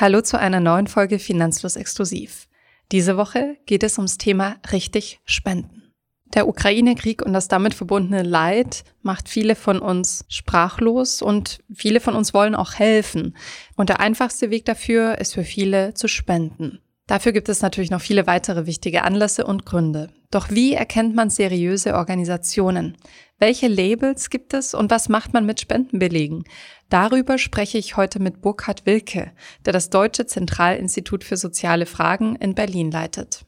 Hallo 0.00 0.20
zu 0.20 0.38
einer 0.38 0.60
neuen 0.60 0.86
Folge 0.86 1.18
Finanzlos 1.18 1.74
Exklusiv. 1.74 2.46
Diese 2.92 3.16
Woche 3.16 3.56
geht 3.66 3.82
es 3.82 3.98
ums 3.98 4.16
Thema 4.16 4.54
richtig 4.70 5.18
Spenden. 5.24 5.92
Der 6.34 6.46
Ukraine-Krieg 6.46 7.20
und 7.20 7.32
das 7.32 7.48
damit 7.48 7.74
verbundene 7.74 8.22
Leid 8.22 8.84
macht 9.02 9.28
viele 9.28 9.56
von 9.56 9.80
uns 9.80 10.24
sprachlos 10.28 11.20
und 11.20 11.58
viele 11.74 11.98
von 11.98 12.14
uns 12.14 12.32
wollen 12.32 12.54
auch 12.54 12.74
helfen. 12.74 13.36
Und 13.74 13.88
der 13.88 13.98
einfachste 13.98 14.50
Weg 14.50 14.66
dafür 14.66 15.18
ist 15.18 15.34
für 15.34 15.42
viele 15.42 15.94
zu 15.94 16.06
spenden. 16.06 16.78
Dafür 17.08 17.32
gibt 17.32 17.48
es 17.48 17.62
natürlich 17.62 17.90
noch 17.90 18.02
viele 18.02 18.28
weitere 18.28 18.66
wichtige 18.66 19.02
Anlässe 19.02 19.46
und 19.46 19.66
Gründe. 19.66 20.10
Doch 20.30 20.50
wie 20.50 20.74
erkennt 20.74 21.16
man 21.16 21.30
seriöse 21.30 21.94
Organisationen? 21.94 22.98
Welche 23.38 23.66
Labels 23.66 24.30
gibt 24.30 24.52
es 24.52 24.74
und 24.74 24.90
was 24.90 25.08
macht 25.08 25.32
man 25.32 25.46
mit 25.46 25.58
Spendenbelegen? 25.58 26.44
Darüber 26.90 27.36
spreche 27.36 27.76
ich 27.76 27.98
heute 27.98 28.18
mit 28.18 28.40
Burkhard 28.40 28.86
Wilke, 28.86 29.32
der 29.66 29.74
das 29.74 29.90
Deutsche 29.90 30.24
Zentralinstitut 30.24 31.22
für 31.22 31.36
soziale 31.36 31.84
Fragen 31.84 32.34
in 32.36 32.54
Berlin 32.54 32.90
leitet. 32.90 33.44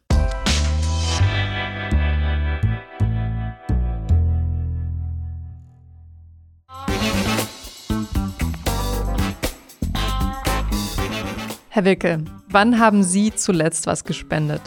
Herr 11.70 11.84
Wilke, 11.87 12.23
wann 12.48 12.79
haben 12.79 13.03
Sie 13.03 13.34
zuletzt 13.34 13.87
was 13.87 14.05
gespendet? 14.05 14.61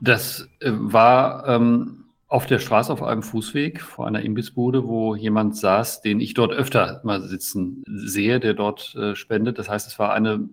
Das 0.00 0.48
äh, 0.60 0.70
war 0.72 1.46
ähm, 1.46 1.99
auf 2.30 2.46
der 2.46 2.60
Straße 2.60 2.92
auf 2.92 3.02
einem 3.02 3.24
Fußweg 3.24 3.80
vor 3.80 4.06
einer 4.06 4.22
Imbissbude, 4.22 4.86
wo 4.86 5.16
jemand 5.16 5.56
saß, 5.56 6.00
den 6.00 6.20
ich 6.20 6.32
dort 6.32 6.52
öfter 6.52 7.00
mal 7.02 7.20
sitzen 7.22 7.82
sehe, 7.86 8.38
der 8.38 8.54
dort 8.54 8.94
äh, 8.94 9.16
spendet. 9.16 9.58
Das 9.58 9.68
heißt, 9.68 9.88
es 9.88 9.98
war 9.98 10.12
eine 10.12 10.48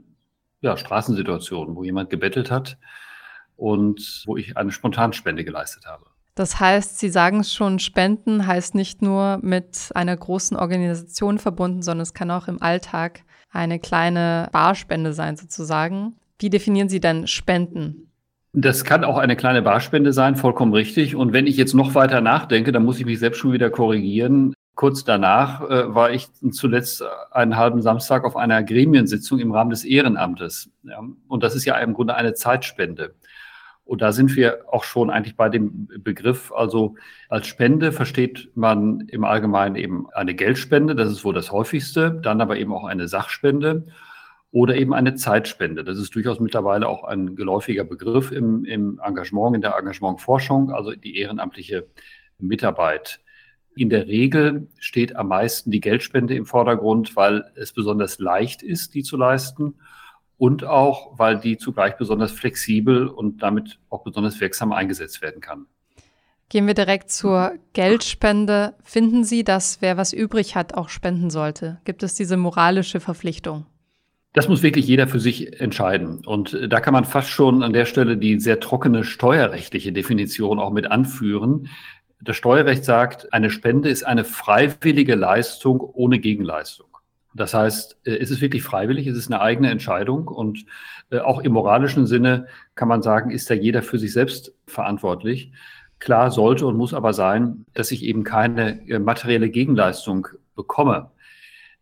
ja, 0.59 0.76
Straßensituation, 0.76 1.76
wo 1.76 1.84
jemand 1.84 2.09
gebettelt 2.09 2.50
hat 2.50 2.80
und 3.55 4.23
wo 4.25 4.38
ich 4.38 4.58
eine 4.58 4.72
Spontanspende 4.72 5.45
geleistet 5.45 5.86
habe. 5.86 6.06
Das 6.34 6.59
heißt, 6.59 6.97
Sie 6.97 7.09
sagen 7.09 7.42
es 7.42 7.53
schon, 7.53 7.78
Spenden 7.78 8.47
heißt 8.47 8.73
nicht 8.73 9.03
nur 9.03 9.39
mit 9.44 9.91
einer 9.94 10.17
großen 10.17 10.58
Organisation 10.58 11.38
verbunden, 11.38 11.84
sondern 11.84 12.03
es 12.03 12.16
kann 12.16 12.31
auch 12.31 12.47
im 12.47 12.59
Alltag 12.59 13.22
eine 13.52 13.80
kleine 13.80 14.50
Barspende 14.52 15.14
sein 15.14 15.38
sozusagen. 15.38 16.16
Wie 16.39 16.50
definieren 16.50 16.89
Sie 16.89 17.00
denn 17.00 17.28
Spenden? 17.28 18.06
Das 18.53 18.84
kann 18.84 19.03
auch 19.03 19.17
eine 19.17 19.36
kleine 19.36 19.62
Barspende 19.62 20.14
sein, 20.14 20.36
vollkommen 20.36 20.73
richtig. 20.73 21.16
Und 21.16 21.34
wenn 21.34 21.48
ich 21.48 21.58
jetzt 21.58 21.73
noch 21.73 21.95
weiter 21.95 22.22
nachdenke, 22.22 22.72
dann 22.72 22.86
muss 22.86 23.00
ich 23.00 23.06
mich 23.06 23.20
selbst 23.20 23.40
schon 23.40 23.53
wieder 23.53 23.70
korrigieren. 23.70 24.53
Kurz 24.76 25.03
danach 25.03 25.62
äh, 25.70 25.94
war 25.94 26.12
ich 26.12 26.28
zuletzt 26.52 27.03
einen 27.31 27.58
halben 27.58 27.81
Samstag 27.81 28.23
auf 28.23 28.36
einer 28.36 28.64
Gremiensitzung 28.64 29.40
im 29.40 29.52
Rahmen 29.52 29.72
des 29.72 29.84
Ehrenamtes. 29.84 30.70
Ja. 30.84 31.02
Und 31.28 31.44
das 31.44 31.56
ist 31.56 31.66
ja 31.66 31.78
im 31.78 31.94
Grunde 31.94 32.16
eine 32.16 32.34
Zeitspende. 32.34 33.16
Und 33.88 34.02
da 34.02 34.12
sind 34.12 34.36
wir 34.36 34.66
auch 34.70 34.84
schon 34.84 35.09
eigentlich 35.09 35.38
bei 35.38 35.50
dem 35.50 35.88
Begriff. 36.00 36.52
Also 36.52 36.95
als 37.30 37.48
Spende 37.48 37.92
versteht 37.92 38.50
man 38.53 39.02
im 39.08 39.23
Allgemeinen 39.23 39.75
eben 39.75 40.08
eine 40.14 40.36
Geldspende, 40.36 40.94
das 40.94 41.09
ist 41.09 41.23
wohl 41.23 41.34
das 41.34 41.52
häufigste, 41.52 42.12
dann 42.12 42.42
aber 42.42 42.58
eben 42.58 42.73
auch 42.73 42.84
eine 42.84 43.08
Sachspende 43.08 43.88
oder 44.52 44.76
eben 44.76 44.94
eine 44.94 45.16
Zeitspende. 45.16 45.84
Das 45.84 45.98
ist 45.98 46.16
durchaus 46.16 46.40
mittlerweile 46.40 46.88
auch 46.88 47.03
ein 47.03 47.36
geläufiger 47.36 47.84
Begriff 47.84 48.31
im, 48.31 48.66
im 48.66 49.00
Engagement, 49.03 49.56
in 49.56 49.62
der 49.62 49.76
Engagementforschung, 49.78 50.72
also 50.72 50.92
die 50.92 51.17
ehrenamtliche 51.17 51.88
Mitarbeit. 52.40 53.20
In 53.75 53.90
der 53.90 54.08
Regel 54.08 54.70
steht 54.80 55.16
am 55.16 55.28
meisten 55.28 55.70
die 55.70 55.81
Geldspende 55.81 56.36
im 56.36 56.45
Vordergrund, 56.45 57.16
weil 57.16 57.52
es 57.56 57.73
besonders 57.73 58.20
leicht 58.20 58.64
ist, 58.64 58.95
die 58.95 59.03
zu 59.03 59.18
leisten 59.18 59.75
und 60.38 60.64
auch, 60.64 61.18
weil 61.18 61.40
die 61.40 61.58
zugleich 61.58 61.98
besonders 61.98 62.31
flexibel 62.31 63.08
und 63.08 63.44
damit 63.44 63.80
auch 63.90 64.03
besonders 64.03 64.40
wirksam 64.40 64.72
eingesetzt 64.72 65.22
werden 65.22 65.42
kann. 65.42 65.68
Gehen 66.50 66.66
wir 66.66 66.73
direkt 66.73 67.12
zur 67.12 67.56
Geldspende. 67.74 68.75
Finden 68.81 69.25
Sie, 69.25 69.44
dass 69.44 69.81
wer 69.81 69.97
was 69.97 70.13
übrig 70.13 70.56
hat, 70.56 70.74
auch 70.75 70.88
spenden 70.88 71.30
sollte? 71.30 71.81
Gibt 71.84 72.03
es 72.03 72.16
diese 72.16 72.38
moralische 72.38 73.02
Verpflichtung? 73.02 73.66
Das 74.38 74.48
muss 74.48 74.62
wirklich 74.62 74.86
jeder 74.86 75.08
für 75.08 75.20
sich 75.20 75.59
entscheiden. 75.59 76.24
Und 76.24 76.56
da 76.70 76.80
kann 76.80 76.94
man 76.94 77.06
fast 77.06 77.30
schon 77.30 77.64
an 77.64 77.74
der 77.74 77.86
Stelle 77.86 78.18
die 78.18 78.40
sehr 78.40 78.59
trockene 78.59 79.03
steuerrechtliche 79.03 79.92
Definition 79.92 80.59
auch 80.59 80.70
mit 80.70 80.92
anführen. 80.92 81.70
Das 82.22 82.36
Steuerrecht 82.38 82.86
sagt, 82.86 83.34
eine 83.34 83.50
Spende 83.50 83.90
ist 83.90 84.03
eine 84.03 84.24
freiwillige 84.24 85.16
Leistung 85.16 85.80
ohne 85.80 86.20
Gegenleistung. 86.20 86.86
Das 87.34 87.56
heißt, 87.56 87.98
äh, 88.03 88.18
es 88.18 88.30
ist 88.30 88.40
wirklich 88.40 88.62
freiwillig, 88.62 89.08
es 89.08 89.18
ist 89.18 89.31
eine 89.31 89.42
eigene 89.42 89.72
Entscheidung 89.72 90.28
und 90.28 90.68
äh, 91.09 91.18
auch 91.18 91.42
im 91.42 91.54
moralischen 91.54 92.06
Sinne 92.06 92.46
kann 92.75 92.90
man 92.90 93.02
sagen, 93.02 93.31
ist 93.31 93.50
da 93.50 93.56
jeder 93.56 93.81
für 93.81 93.98
sich 93.98 94.14
selbst 94.14 94.54
verantwortlich. 94.68 95.52
Klar 95.98 96.30
sollte 96.30 96.68
und 96.68 96.78
muss 96.78 96.94
aber 96.94 97.14
sein, 97.14 97.66
dass 97.74 97.90
ich 97.90 98.04
eben 98.04 98.24
keine 98.24 98.88
äh, 98.88 99.00
materielle 99.00 99.50
Gegenleistung 99.50 100.28
bekomme. 100.56 101.09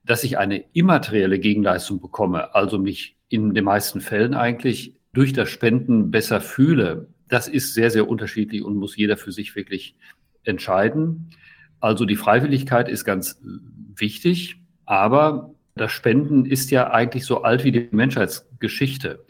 Dass 0.05 0.23
ich 0.23 0.37
eine 0.37 0.63
immaterielle 0.73 1.39
Gegenleistung 1.39 1.99
bekomme, 1.99 2.53
also 2.55 2.77
mich 2.77 3.17
in 3.29 3.53
den 3.53 3.65
meisten 3.65 4.01
Fällen 4.01 4.33
eigentlich 4.33 4.95
durch 5.13 5.33
das 5.33 5.49
Spenden 5.49 6.11
besser 6.11 6.41
fühle, 6.41 7.07
das 7.27 7.47
ist 7.47 7.73
sehr, 7.73 7.89
sehr 7.89 8.07
unterschiedlich 8.07 8.63
und 8.63 8.75
muss 8.75 8.95
jeder 8.95 9.17
für 9.17 9.31
sich 9.31 9.55
wirklich 9.55 9.97
entscheiden. 10.43 11.31
Also 11.79 12.05
die 12.05 12.15
Freiwilligkeit 12.15 12.87
ist 12.87 13.03
ganz 13.03 13.41
wichtig. 13.95 14.57
Aber 14.85 15.55
das 15.75 15.91
Spenden 15.91 16.45
ist 16.45 16.71
ja 16.71 16.91
eigentlich 16.91 17.25
so 17.25 17.41
alt 17.41 17.63
wie 17.63 17.71
die 17.71 17.89
Menschheitsgeschichte. 17.91 19.25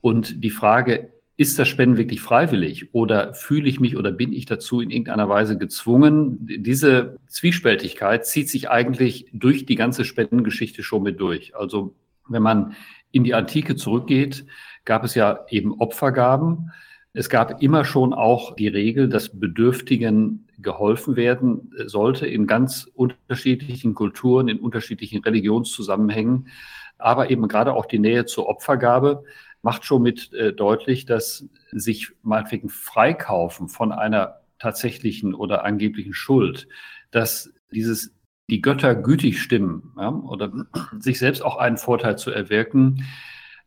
Und 0.00 0.42
die 0.42 0.50
Frage, 0.50 1.12
ist 1.38 1.58
das 1.58 1.68
Spenden 1.68 1.98
wirklich 1.98 2.22
freiwillig 2.22 2.94
oder 2.94 3.34
fühle 3.34 3.68
ich 3.68 3.78
mich 3.78 3.96
oder 3.96 4.10
bin 4.10 4.32
ich 4.32 4.46
dazu 4.46 4.80
in 4.80 4.90
irgendeiner 4.90 5.28
Weise 5.28 5.58
gezwungen? 5.58 6.38
Diese 6.40 7.18
Zwiespältigkeit 7.26 8.26
zieht 8.26 8.48
sich 8.48 8.70
eigentlich 8.70 9.26
durch 9.32 9.66
die 9.66 9.74
ganze 9.74 10.04
Spendengeschichte 10.04 10.82
schon 10.82 11.02
mit 11.02 11.20
durch. 11.20 11.54
Also 11.54 11.94
wenn 12.28 12.42
man 12.42 12.74
in 13.12 13.22
die 13.22 13.34
Antike 13.34 13.76
zurückgeht, 13.76 14.46
gab 14.86 15.04
es 15.04 15.14
ja 15.14 15.40
eben 15.50 15.74
Opfergaben. 15.78 16.72
Es 17.12 17.28
gab 17.28 17.62
immer 17.62 17.84
schon 17.84 18.14
auch 18.14 18.56
die 18.56 18.68
Regel, 18.68 19.08
dass 19.08 19.38
Bedürftigen 19.38 20.48
geholfen 20.58 21.16
werden 21.16 21.70
sollte 21.86 22.26
in 22.26 22.46
ganz 22.46 22.90
unterschiedlichen 22.94 23.94
Kulturen, 23.94 24.48
in 24.48 24.58
unterschiedlichen 24.58 25.22
Religionszusammenhängen. 25.22 26.48
Aber 26.96 27.30
eben 27.30 27.46
gerade 27.46 27.74
auch 27.74 27.84
die 27.84 27.98
Nähe 27.98 28.24
zur 28.24 28.48
Opfergabe 28.48 29.24
macht 29.66 29.84
schon 29.84 30.02
mit 30.02 30.32
äh, 30.32 30.52
deutlich, 30.52 31.06
dass 31.06 31.44
sich 31.72 32.12
meinetwegen 32.22 32.68
freikaufen 32.68 33.68
von 33.68 33.90
einer 33.90 34.42
tatsächlichen 34.60 35.34
oder 35.34 35.64
angeblichen 35.64 36.14
Schuld, 36.14 36.68
dass 37.10 37.52
dieses 37.72 38.14
die 38.48 38.62
Götter 38.62 38.94
gütig 38.94 39.42
stimmen 39.42 39.92
ja, 39.98 40.10
oder 40.10 40.52
sich 41.00 41.18
selbst 41.18 41.44
auch 41.44 41.56
einen 41.56 41.78
Vorteil 41.78 42.16
zu 42.16 42.30
erwirken, 42.30 43.04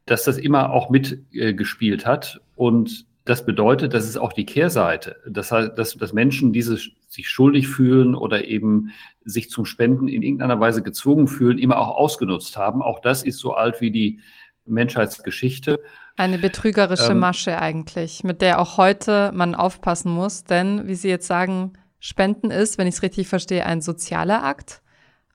dass 0.05 0.23
das 0.23 0.37
immer 0.37 0.71
auch 0.71 0.89
mitgespielt 0.89 2.03
äh, 2.03 2.05
hat 2.05 2.39
und 2.55 3.05
das 3.25 3.45
bedeutet, 3.45 3.93
das 3.93 4.07
ist 4.07 4.17
auch 4.17 4.31
die 4.31 4.45
Kehrseite. 4.45 5.17
Das 5.27 5.51
heißt, 5.51 5.77
dass, 5.77 5.97
dass 5.97 6.13
Menschen 6.13 6.53
diese 6.53 6.77
sich 7.09 7.27
schuldig 7.27 7.67
fühlen 7.67 8.16
oder 8.16 8.45
eben 8.45 8.91
sich 9.25 9.49
zum 9.49 9.66
Spenden 9.66 10.07
in 10.07 10.23
irgendeiner 10.23 10.61
Weise 10.61 10.81
gezwungen 10.81 11.27
fühlen, 11.27 11.59
immer 11.59 11.77
auch 11.77 11.95
ausgenutzt 11.97 12.55
haben. 12.55 12.81
Auch 12.81 13.01
das 13.01 13.21
ist 13.23 13.39
so 13.39 13.53
alt 13.53 13.81
wie 13.81 13.91
die 13.91 14.21
Menschheitsgeschichte. 14.69 15.80
Eine 16.18 16.38
betrügerische 16.38 17.12
ähm, 17.12 17.19
Masche 17.19 17.59
eigentlich, 17.59 18.24
mit 18.24 18.41
der 18.41 18.59
auch 18.59 18.78
heute 18.78 19.31
man 19.34 19.56
aufpassen 19.56 20.12
muss. 20.12 20.44
Denn, 20.44 20.88
wie 20.88 20.96
Sie 20.96 21.09
jetzt 21.09 21.28
sagen, 21.28 21.74
Spenden 22.00 22.52
ist, 22.52 22.78
wenn 22.78 22.88
ich 22.88 22.96
es 22.96 23.03
richtig 23.03 23.28
verstehe, 23.28 23.66
ein 23.66 23.81
sozialer 23.81 24.44
Akt. 24.44 24.81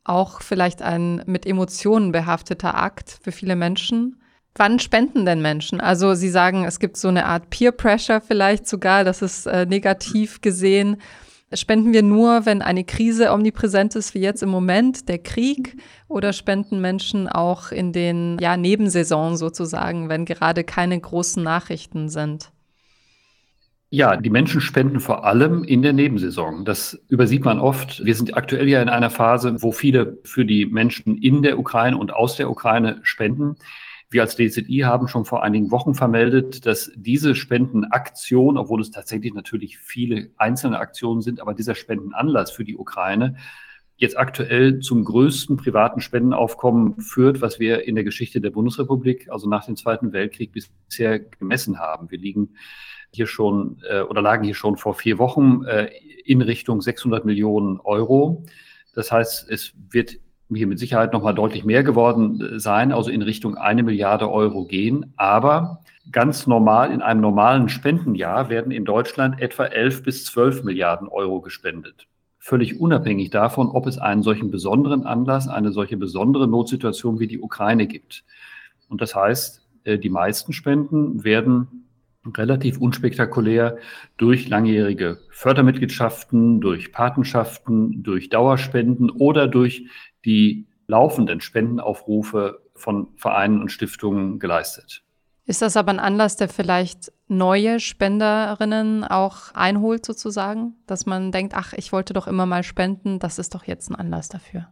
Auch 0.02 0.42
vielleicht 0.42 0.82
ein 0.82 1.22
mit 1.26 1.46
Emotionen 1.46 2.12
behafteter 2.12 2.74
Akt 2.74 3.18
für 3.22 3.32
viele 3.32 3.56
Menschen. 3.56 4.20
Wann 4.54 4.78
spenden 4.78 5.26
denn 5.26 5.42
Menschen? 5.42 5.80
Also 5.80 6.14
Sie 6.14 6.28
sagen, 6.28 6.64
es 6.64 6.78
gibt 6.78 6.96
so 6.96 7.08
eine 7.08 7.26
Art 7.26 7.50
Peer 7.50 7.72
Pressure 7.72 8.20
vielleicht 8.20 8.68
sogar, 8.68 9.04
das 9.04 9.20
ist 9.20 9.46
äh, 9.46 9.66
negativ 9.66 10.40
gesehen. 10.42 10.98
Spenden 11.54 11.92
wir 11.92 12.02
nur, 12.02 12.46
wenn 12.46 12.62
eine 12.62 12.84
Krise 12.84 13.30
omnipräsent 13.30 13.94
ist, 13.96 14.14
wie 14.14 14.20
jetzt 14.20 14.42
im 14.42 14.48
Moment, 14.48 15.08
der 15.08 15.18
Krieg? 15.18 15.76
Oder 16.08 16.32
spenden 16.32 16.80
Menschen 16.80 17.28
auch 17.28 17.70
in 17.70 17.92
den 17.92 18.38
ja, 18.40 18.56
Nebensaisons 18.56 19.38
sozusagen, 19.38 20.08
wenn 20.08 20.24
gerade 20.24 20.64
keine 20.64 20.98
großen 20.98 21.42
Nachrichten 21.42 22.08
sind? 22.08 22.50
Ja, 23.90 24.16
die 24.16 24.30
Menschen 24.30 24.60
spenden 24.60 24.98
vor 24.98 25.24
allem 25.24 25.62
in 25.62 25.82
der 25.82 25.92
Nebensaison. 25.92 26.64
Das 26.64 27.00
übersieht 27.08 27.44
man 27.44 27.60
oft. 27.60 28.04
Wir 28.04 28.16
sind 28.16 28.36
aktuell 28.36 28.68
ja 28.68 28.82
in 28.82 28.88
einer 28.88 29.10
Phase, 29.10 29.62
wo 29.62 29.70
viele 29.70 30.18
für 30.24 30.44
die 30.44 30.66
Menschen 30.66 31.16
in 31.16 31.42
der 31.42 31.60
Ukraine 31.60 31.96
und 31.96 32.12
aus 32.12 32.34
der 32.36 32.50
Ukraine 32.50 32.98
spenden. 33.04 33.54
Wir 34.14 34.22
als 34.22 34.36
DZI 34.36 34.82
haben 34.84 35.08
schon 35.08 35.24
vor 35.24 35.42
einigen 35.42 35.72
Wochen 35.72 35.92
vermeldet, 35.92 36.66
dass 36.66 36.92
diese 36.94 37.34
Spendenaktion, 37.34 38.56
obwohl 38.56 38.80
es 38.80 38.92
tatsächlich 38.92 39.34
natürlich 39.34 39.78
viele 39.78 40.30
einzelne 40.36 40.78
Aktionen 40.78 41.20
sind, 41.20 41.40
aber 41.40 41.52
dieser 41.52 41.74
Spendenanlass 41.74 42.52
für 42.52 42.62
die 42.62 42.76
Ukraine 42.76 43.34
jetzt 43.96 44.16
aktuell 44.16 44.78
zum 44.78 45.02
größten 45.02 45.56
privaten 45.56 46.00
Spendenaufkommen 46.00 47.00
führt, 47.00 47.40
was 47.40 47.58
wir 47.58 47.88
in 47.88 47.96
der 47.96 48.04
Geschichte 48.04 48.40
der 48.40 48.50
Bundesrepublik, 48.50 49.28
also 49.32 49.48
nach 49.48 49.66
dem 49.66 49.74
Zweiten 49.74 50.12
Weltkrieg 50.12 50.52
bisher 50.52 51.18
gemessen 51.18 51.80
haben. 51.80 52.08
Wir 52.12 52.18
liegen 52.20 52.50
hier 53.12 53.26
schon 53.26 53.82
äh, 53.90 54.02
oder 54.02 54.22
lagen 54.22 54.44
hier 54.44 54.54
schon 54.54 54.76
vor 54.76 54.94
vier 54.94 55.18
Wochen 55.18 55.64
äh, 55.64 55.90
in 56.24 56.40
Richtung 56.40 56.80
600 56.80 57.24
Millionen 57.24 57.80
Euro. 57.80 58.44
Das 58.94 59.10
heißt, 59.10 59.50
es 59.50 59.72
wird 59.90 60.20
hier 60.54 60.66
mit 60.66 60.78
Sicherheit 60.78 61.12
noch 61.12 61.22
mal 61.22 61.32
deutlich 61.32 61.64
mehr 61.64 61.82
geworden 61.82 62.40
äh, 62.40 62.58
sein, 62.58 62.92
also 62.92 63.10
in 63.10 63.22
Richtung 63.22 63.56
eine 63.56 63.82
Milliarde 63.82 64.30
Euro 64.30 64.64
gehen. 64.64 65.12
Aber 65.16 65.80
ganz 66.10 66.46
normal 66.46 66.92
in 66.92 67.02
einem 67.02 67.20
normalen 67.20 67.68
Spendenjahr 67.68 68.48
werden 68.48 68.72
in 68.72 68.84
Deutschland 68.84 69.40
etwa 69.40 69.64
11 69.64 70.02
bis 70.02 70.24
12 70.26 70.64
Milliarden 70.64 71.08
Euro 71.08 71.40
gespendet. 71.40 72.06
Völlig 72.38 72.78
unabhängig 72.78 73.30
davon, 73.30 73.68
ob 73.68 73.86
es 73.86 73.98
einen 73.98 74.22
solchen 74.22 74.50
besonderen 74.50 75.04
Anlass, 75.04 75.48
eine 75.48 75.72
solche 75.72 75.96
besondere 75.96 76.46
Notsituation 76.46 77.18
wie 77.18 77.26
die 77.26 77.40
Ukraine 77.40 77.86
gibt. 77.86 78.24
Und 78.88 79.00
das 79.00 79.14
heißt, 79.14 79.66
äh, 79.84 79.98
die 79.98 80.10
meisten 80.10 80.52
Spenden 80.52 81.24
werden 81.24 81.84
relativ 82.36 82.78
unspektakulär 82.78 83.78
durch 84.16 84.48
langjährige 84.48 85.18
Fördermitgliedschaften, 85.30 86.60
durch 86.60 86.92
Patenschaften, 86.92 88.02
durch 88.02 88.28
Dauerspenden 88.30 89.10
oder 89.10 89.46
durch 89.46 89.88
die 90.24 90.66
laufenden 90.86 91.40
Spendenaufrufe 91.40 92.60
von 92.74 93.08
Vereinen 93.16 93.60
und 93.60 93.70
Stiftungen 93.70 94.38
geleistet. 94.38 95.02
Ist 95.46 95.60
das 95.60 95.76
aber 95.76 95.90
ein 95.90 96.00
Anlass, 96.00 96.36
der 96.36 96.48
vielleicht 96.48 97.12
neue 97.28 97.78
Spenderinnen 97.78 99.04
auch 99.04 99.54
einholt 99.54 100.06
sozusagen, 100.06 100.74
dass 100.86 101.04
man 101.04 101.32
denkt, 101.32 101.52
ach, 101.54 101.74
ich 101.74 101.92
wollte 101.92 102.14
doch 102.14 102.26
immer 102.26 102.46
mal 102.46 102.62
spenden, 102.62 103.18
das 103.18 103.38
ist 103.38 103.54
doch 103.54 103.64
jetzt 103.64 103.90
ein 103.90 103.94
Anlass 103.94 104.28
dafür? 104.28 104.68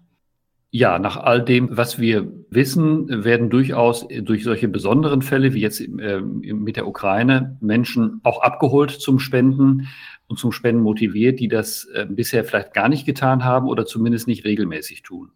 Ja, 0.75 0.99
nach 0.99 1.19
all 1.19 1.45
dem, 1.45 1.77
was 1.77 1.99
wir 1.99 2.33
wissen, 2.49 3.25
werden 3.25 3.51
durchaus 3.51 4.09
durch 4.09 4.43
solche 4.43 4.69
besonderen 4.69 5.21
Fälle 5.21 5.53
wie 5.53 5.61
jetzt 5.61 5.83
äh, 5.83 6.21
mit 6.23 6.77
der 6.77 6.89
Ukraine 6.89 7.59
Menschen 7.61 8.21
auch 8.23 8.41
abgeholt 8.41 8.91
zum 8.91 9.19
Spenden 9.19 9.89
und 10.29 10.39
zum 10.39 10.51
Spenden 10.51 10.81
motiviert, 10.81 11.41
die 11.41 11.49
das 11.49 11.85
äh, 11.93 12.07
bisher 12.09 12.43
vielleicht 12.45 12.73
gar 12.73 12.89
nicht 12.89 13.05
getan 13.05 13.45
haben 13.45 13.69
oder 13.69 13.85
zumindest 13.85 14.27
nicht 14.27 14.47
regelmäßig 14.47 15.03
tun. 15.03 15.33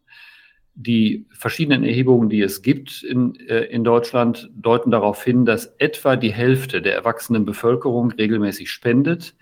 Die 0.79 1.25
verschiedenen 1.31 1.85
Erhebungen, 1.85 2.29
die 2.29 2.43
es 2.43 2.61
gibt 2.61 3.03
in, 3.03 3.35
äh, 3.49 3.65
in 3.65 3.83
Deutschland, 3.83 4.51
deuten 4.55 4.91
darauf 4.91 5.25
hin, 5.25 5.47
dass 5.47 5.75
etwa 5.79 6.17
die 6.17 6.33
Hälfte 6.33 6.83
der 6.83 6.95
erwachsenen 6.95 7.47
Bevölkerung 7.47 8.13
regelmäßig 8.13 8.71
spendet. 8.71 9.35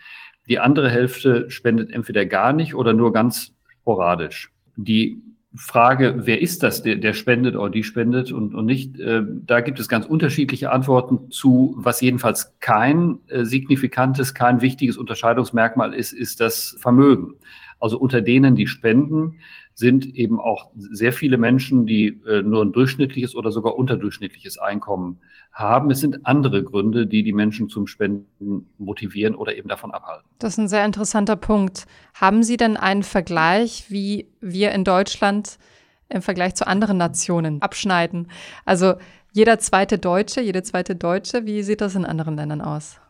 Die 0.48 0.60
andere 0.60 0.88
Hälfte 0.88 1.50
spendet 1.50 1.90
entweder 1.90 2.24
gar 2.24 2.52
nicht 2.52 2.76
oder 2.76 2.92
nur 2.92 3.12
ganz 3.12 3.52
sporadisch. 3.82 4.52
Die 4.76 5.20
Frage, 5.56 6.26
wer 6.26 6.40
ist 6.40 6.62
das, 6.62 6.82
der, 6.82 6.96
der 6.96 7.12
spendet 7.12 7.54
oder 7.56 7.70
die 7.70 7.84
spendet 7.84 8.32
und, 8.32 8.54
und 8.54 8.66
nicht, 8.66 8.98
äh, 8.98 9.22
da 9.24 9.60
gibt 9.60 9.78
es 9.78 9.88
ganz 9.88 10.04
unterschiedliche 10.04 10.72
Antworten 10.72 11.30
zu, 11.30 11.74
was 11.78 12.00
jedenfalls 12.00 12.54
kein 12.58 13.18
äh, 13.28 13.44
signifikantes, 13.44 14.34
kein 14.34 14.62
wichtiges 14.62 14.96
Unterscheidungsmerkmal 14.96 15.94
ist, 15.94 16.12
ist 16.12 16.40
das 16.40 16.76
Vermögen. 16.80 17.34
Also 17.78 17.98
unter 17.98 18.20
denen, 18.20 18.56
die 18.56 18.66
spenden, 18.66 19.40
sind 19.74 20.06
eben 20.14 20.38
auch 20.38 20.70
sehr 20.76 21.12
viele 21.12 21.36
Menschen, 21.36 21.84
die 21.84 22.20
äh, 22.26 22.42
nur 22.42 22.64
ein 22.64 22.72
durchschnittliches 22.72 23.34
oder 23.34 23.50
sogar 23.50 23.76
unterdurchschnittliches 23.76 24.58
Einkommen 24.58 25.18
haben. 25.52 25.90
Es 25.90 26.00
sind 26.00 26.26
andere 26.26 26.62
Gründe, 26.62 27.06
die 27.06 27.24
die 27.24 27.32
Menschen 27.32 27.68
zum 27.68 27.88
Spenden 27.88 28.70
motivieren 28.78 29.34
oder 29.34 29.56
eben 29.56 29.68
davon 29.68 29.90
abhalten. 29.90 30.28
Das 30.38 30.52
ist 30.54 30.58
ein 30.58 30.68
sehr 30.68 30.84
interessanter 30.84 31.36
Punkt. 31.36 31.86
Haben 32.14 32.44
Sie 32.44 32.56
denn 32.56 32.76
einen 32.76 33.02
Vergleich, 33.02 33.86
wie 33.88 34.28
wir 34.40 34.72
in 34.72 34.84
Deutschland 34.84 35.58
im 36.08 36.22
Vergleich 36.22 36.54
zu 36.54 36.66
anderen 36.66 36.96
Nationen 36.96 37.60
abschneiden? 37.60 38.28
Also 38.64 38.94
jeder 39.32 39.58
zweite 39.58 39.98
Deutsche, 39.98 40.40
jede 40.40 40.62
zweite 40.62 40.94
Deutsche, 40.94 41.46
wie 41.46 41.62
sieht 41.62 41.80
das 41.80 41.96
in 41.96 42.04
anderen 42.04 42.36
Ländern 42.36 42.60
aus? 42.60 43.00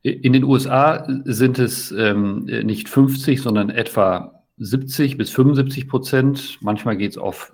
In 0.00 0.32
den 0.34 0.44
USA 0.44 1.06
sind 1.24 1.58
es 1.58 1.90
ähm, 1.90 2.44
nicht 2.44 2.88
50, 2.90 3.40
sondern 3.40 3.70
etwa 3.70 4.43
70 4.56 5.16
bis 5.16 5.30
75 5.30 5.88
Prozent. 5.88 6.58
Manchmal 6.60 6.96
geht 6.96 7.12
es 7.12 7.18
auf 7.18 7.52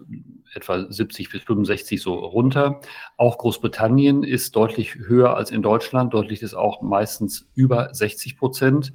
etwa 0.55 0.91
70 0.91 1.31
bis 1.31 1.43
65 1.43 2.02
so 2.02 2.14
runter. 2.14 2.81
Auch 3.17 3.38
Großbritannien 3.38 4.23
ist 4.23 4.55
deutlich 4.56 4.97
höher 4.97 5.37
als 5.37 5.50
in 5.50 5.62
Deutschland. 5.62 6.12
Deutlich 6.12 6.43
ist 6.43 6.55
auch 6.55 6.82
meistens 6.82 7.49
über 7.55 7.94
60 7.94 8.37
Prozent. 8.37 8.93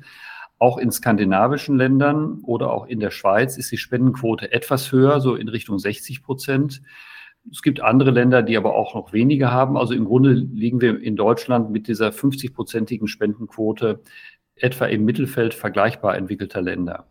Auch 0.60 0.78
in 0.78 0.92
skandinavischen 0.92 1.78
Ländern 1.78 2.40
oder 2.44 2.72
auch 2.72 2.86
in 2.88 3.00
der 3.00 3.12
Schweiz 3.12 3.58
ist 3.58 3.72
die 3.72 3.78
Spendenquote 3.78 4.52
etwas 4.52 4.92
höher, 4.92 5.20
so 5.20 5.36
in 5.36 5.50
Richtung 5.50 5.80
60 5.80 6.24
Prozent. 6.24 6.82
Es 7.52 7.62
gibt 7.62 7.82
andere 7.82 8.12
Länder, 8.12 8.42
die 8.42 8.58
aber 8.58 8.74
auch 8.74 8.96
noch 8.96 9.14
weniger 9.14 9.52
haben. 9.52 9.78
Also 9.78 9.94
im 9.94 10.06
Grunde 10.06 10.32
liegen 10.32 10.82
wir 10.82 11.00
in 11.02 11.16
Deutschland 11.16 11.72
mit 11.72 11.88
dieser 11.88 12.10
50-prozentigen 12.10 13.08
Spendenquote 13.08 14.02
etwa 14.56 14.86
im 14.86 15.06
Mittelfeld 15.06 15.54
vergleichbar 15.54 16.16
entwickelter 16.16 16.62
Länder. 16.62 17.08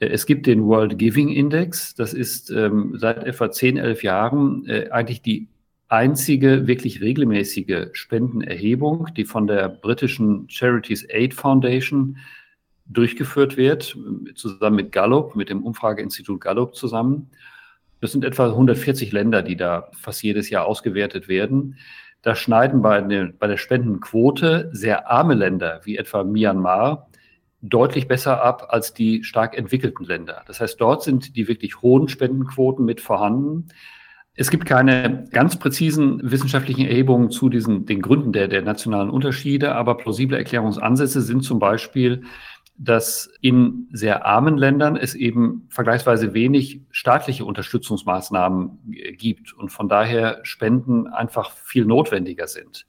Äh, 0.00 0.08
es 0.08 0.26
gibt 0.26 0.46
den 0.46 0.66
World 0.66 0.98
Giving 0.98 1.28
Index. 1.28 1.94
Das 1.94 2.12
ist 2.12 2.50
ähm, 2.50 2.94
seit 2.96 3.24
etwa 3.24 3.50
10, 3.50 3.76
11 3.76 4.02
Jahren 4.02 4.66
äh, 4.66 4.88
eigentlich 4.90 5.22
die 5.22 5.48
einzige 5.88 6.66
wirklich 6.66 7.00
regelmäßige 7.00 7.88
Spendenerhebung, 7.92 9.08
die 9.16 9.24
von 9.24 9.46
der 9.46 9.68
britischen 9.68 10.48
Charities 10.48 11.06
Aid 11.08 11.34
Foundation 11.34 12.16
durchgeführt 12.86 13.56
wird, 13.56 13.96
zusammen 14.34 14.76
mit 14.76 14.92
Gallup, 14.92 15.36
mit 15.36 15.48
dem 15.48 15.62
Umfrageinstitut 15.62 16.40
Gallup 16.40 16.74
zusammen. 16.74 17.30
Das 18.00 18.12
sind 18.12 18.24
etwa 18.24 18.46
140 18.48 19.12
Länder, 19.12 19.42
die 19.42 19.56
da 19.56 19.90
fast 19.92 20.22
jedes 20.22 20.48
Jahr 20.50 20.66
ausgewertet 20.66 21.28
werden. 21.28 21.76
Da 22.22 22.34
schneiden 22.34 22.82
bei, 22.82 23.00
der, 23.00 23.32
bei 23.38 23.46
der 23.46 23.56
Spendenquote 23.56 24.70
sehr 24.72 25.10
arme 25.10 25.34
Länder 25.34 25.80
wie 25.84 25.96
etwa 25.96 26.24
Myanmar 26.24 27.09
deutlich 27.62 28.08
besser 28.08 28.42
ab 28.42 28.66
als 28.70 28.94
die 28.94 29.22
stark 29.24 29.56
entwickelten 29.56 30.04
Länder. 30.04 30.42
Das 30.46 30.60
heißt, 30.60 30.80
dort 30.80 31.02
sind 31.02 31.36
die 31.36 31.48
wirklich 31.48 31.82
hohen 31.82 32.08
Spendenquoten 32.08 32.84
mit 32.84 33.00
vorhanden. 33.00 33.68
Es 34.34 34.50
gibt 34.50 34.64
keine 34.64 35.26
ganz 35.32 35.58
präzisen 35.58 36.20
wissenschaftlichen 36.22 36.86
Erhebungen 36.86 37.30
zu 37.30 37.48
diesen, 37.48 37.84
den 37.84 38.00
Gründen 38.00 38.32
der, 38.32 38.48
der 38.48 38.62
nationalen 38.62 39.10
Unterschiede, 39.10 39.74
aber 39.74 39.96
plausible 39.96 40.38
Erklärungsansätze 40.38 41.20
sind 41.20 41.42
zum 41.42 41.58
Beispiel, 41.58 42.22
dass 42.82 43.30
in 43.42 43.88
sehr 43.92 44.24
armen 44.24 44.56
Ländern 44.56 44.96
es 44.96 45.14
eben 45.14 45.66
vergleichsweise 45.68 46.32
wenig 46.32 46.80
staatliche 46.90 47.44
Unterstützungsmaßnahmen 47.44 48.78
gibt 49.18 49.52
und 49.52 49.68
von 49.68 49.90
daher 49.90 50.40
Spenden 50.44 51.06
einfach 51.06 51.50
viel 51.52 51.84
notwendiger 51.84 52.46
sind. 52.46 52.86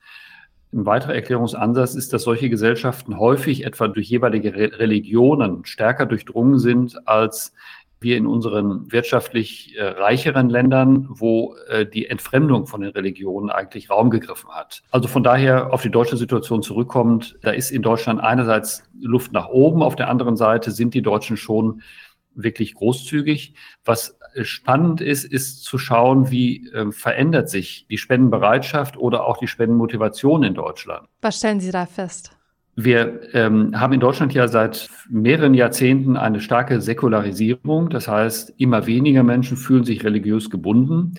Ein 0.73 0.85
weiterer 0.85 1.15
Erklärungsansatz 1.15 1.95
ist, 1.95 2.13
dass 2.13 2.23
solche 2.23 2.49
Gesellschaften 2.49 3.19
häufig 3.19 3.65
etwa 3.65 3.89
durch 3.89 4.07
jeweilige 4.07 4.53
Religionen 4.55 5.65
stärker 5.65 6.05
durchdrungen 6.05 6.59
sind 6.59 7.07
als 7.07 7.53
wir 8.01 8.17
in 8.17 8.25
unseren 8.25 8.91
wirtschaftlich 8.91 9.77
äh, 9.77 9.83
reicheren 9.83 10.49
Ländern, 10.49 11.05
wo 11.09 11.55
äh, 11.67 11.85
die 11.85 12.07
Entfremdung 12.07 12.65
von 12.65 12.81
den 12.81 12.89
Religionen 12.91 13.51
eigentlich 13.51 13.91
Raum 13.91 14.09
gegriffen 14.09 14.49
hat. 14.49 14.81
Also 14.89 15.07
von 15.07 15.23
daher 15.23 15.71
auf 15.71 15.83
die 15.83 15.91
deutsche 15.91 16.17
Situation 16.17 16.63
zurückkommend, 16.63 17.37
da 17.43 17.51
ist 17.51 17.69
in 17.69 17.83
Deutschland 17.83 18.19
einerseits 18.19 18.83
Luft 18.99 19.31
nach 19.33 19.49
oben, 19.49 19.83
auf 19.83 19.95
der 19.95 20.09
anderen 20.09 20.35
Seite 20.35 20.71
sind 20.71 20.95
die 20.95 21.03
Deutschen 21.03 21.37
schon 21.37 21.83
wirklich 22.33 22.73
großzügig. 22.73 23.53
Was 23.85 24.17
spannend 24.43 25.01
ist, 25.01 25.23
ist 25.25 25.63
zu 25.63 25.77
schauen, 25.77 26.31
wie 26.31 26.69
äh, 26.69 26.91
verändert 26.91 27.49
sich 27.49 27.85
die 27.89 27.97
Spendenbereitschaft 27.97 28.97
oder 28.97 29.25
auch 29.25 29.37
die 29.37 29.47
Spendenmotivation 29.47 30.43
in 30.43 30.53
Deutschland. 30.53 31.07
Was 31.21 31.37
stellen 31.37 31.59
Sie 31.59 31.71
da 31.71 31.85
fest? 31.85 32.35
Wir 32.75 33.33
ähm, 33.33 33.79
haben 33.79 33.93
in 33.93 33.99
Deutschland 33.99 34.33
ja 34.33 34.47
seit 34.47 34.89
mehreren 35.09 35.53
Jahrzehnten 35.53 36.15
eine 36.15 36.39
starke 36.39 36.79
Säkularisierung. 36.79 37.89
Das 37.89 38.07
heißt, 38.07 38.53
immer 38.57 38.87
weniger 38.87 39.23
Menschen 39.23 39.57
fühlen 39.57 39.83
sich 39.83 40.03
religiös 40.03 40.49
gebunden. 40.49 41.15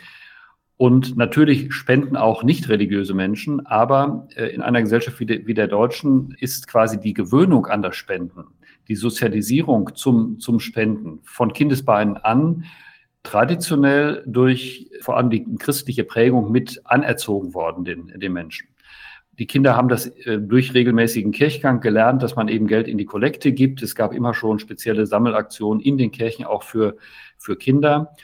Und 0.79 1.17
natürlich 1.17 1.73
spenden 1.73 2.17
auch 2.17 2.43
nicht 2.43 2.69
religiöse 2.69 3.15
Menschen, 3.15 3.65
aber 3.67 4.27
äh, 4.35 4.47
in 4.47 4.63
einer 4.63 4.81
Gesellschaft 4.81 5.21
wie, 5.21 5.27
de, 5.27 5.47
wie 5.47 5.55
der 5.55 5.69
deutschen 5.69 6.35
ist 6.41 6.67
quasi 6.67 6.99
die 6.99 7.13
Gewöhnung 7.13 7.67
an 7.67 7.83
das 7.83 7.95
Spenden, 7.95 8.47
die 8.89 8.97
Sozialisierung 8.97 9.95
zum, 9.95 10.41
zum 10.41 10.59
Spenden 10.59 11.21
von 11.23 11.53
Kindesbeinen 11.53 12.17
an 12.17 12.65
traditionell 13.23 14.23
durch 14.27 14.91
vor 15.01 15.17
allem 15.17 15.31
die 15.31 15.45
christliche 15.57 16.05
Prägung 16.05 16.51
mit 16.51 16.81
anerzogen 16.85 17.55
worden, 17.55 17.85
den, 17.85 18.13
den 18.19 18.33
Menschen. 18.33 18.69
Die 19.39 19.47
Kinder 19.47 19.77
haben 19.77 19.89
das 19.89 20.07
äh, 20.07 20.39
durch 20.39 20.75
regelmäßigen 20.75 21.33
Kirchgang 21.33 21.81
gelernt, 21.81 22.23
dass 22.23 22.37
man 22.37 22.49
eben 22.49 22.67
Geld 22.67 22.87
in 22.87 22.99
die 22.99 23.07
Kollekte 23.07 23.53
gibt. 23.53 23.83
Es 23.83 23.95
gab 23.95 24.13
immer 24.13 24.35
schon 24.35 24.59
spezielle 24.59 25.07
Sammelaktionen 25.07 25.81
in 25.81 25.97
den 25.97 26.11
Kirchen 26.11 26.45
auch 26.45 26.63
für, 26.63 26.97
für 27.39 27.57
Kinder. 27.57 28.15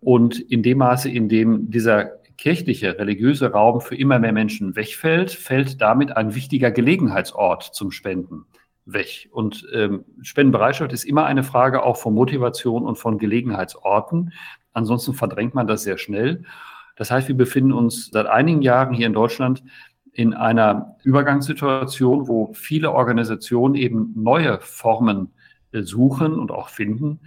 Und 0.00 0.38
in 0.38 0.62
dem 0.62 0.78
Maße, 0.78 1.10
in 1.10 1.28
dem 1.28 1.70
dieser 1.70 2.12
kirchliche, 2.36 2.98
religiöse 2.98 3.52
Raum 3.52 3.80
für 3.80 3.96
immer 3.96 4.18
mehr 4.18 4.32
Menschen 4.32 4.76
wegfällt, 4.76 5.30
fällt 5.30 5.80
damit 5.80 6.16
ein 6.16 6.34
wichtiger 6.34 6.70
Gelegenheitsort 6.70 7.62
zum 7.62 7.90
Spenden 7.90 8.46
weg. 8.84 9.28
Und 9.32 9.66
ähm, 9.72 10.04
Spendenbereitschaft 10.22 10.92
ist 10.92 11.04
immer 11.04 11.24
eine 11.24 11.42
Frage 11.42 11.82
auch 11.82 11.96
von 11.96 12.14
Motivation 12.14 12.84
und 12.84 12.96
von 12.96 13.18
Gelegenheitsorten. 13.18 14.32
Ansonsten 14.72 15.14
verdrängt 15.14 15.54
man 15.54 15.66
das 15.66 15.82
sehr 15.82 15.98
schnell. 15.98 16.44
Das 16.96 17.10
heißt, 17.10 17.28
wir 17.28 17.36
befinden 17.36 17.72
uns 17.72 18.10
seit 18.10 18.26
einigen 18.26 18.62
Jahren 18.62 18.94
hier 18.94 19.06
in 19.06 19.12
Deutschland 19.12 19.62
in 20.12 20.34
einer 20.34 20.96
Übergangssituation, 21.04 22.28
wo 22.28 22.52
viele 22.52 22.92
Organisationen 22.92 23.74
eben 23.74 24.12
neue 24.14 24.58
Formen 24.60 25.32
äh, 25.72 25.82
suchen 25.82 26.38
und 26.38 26.50
auch 26.50 26.68
finden, 26.68 27.20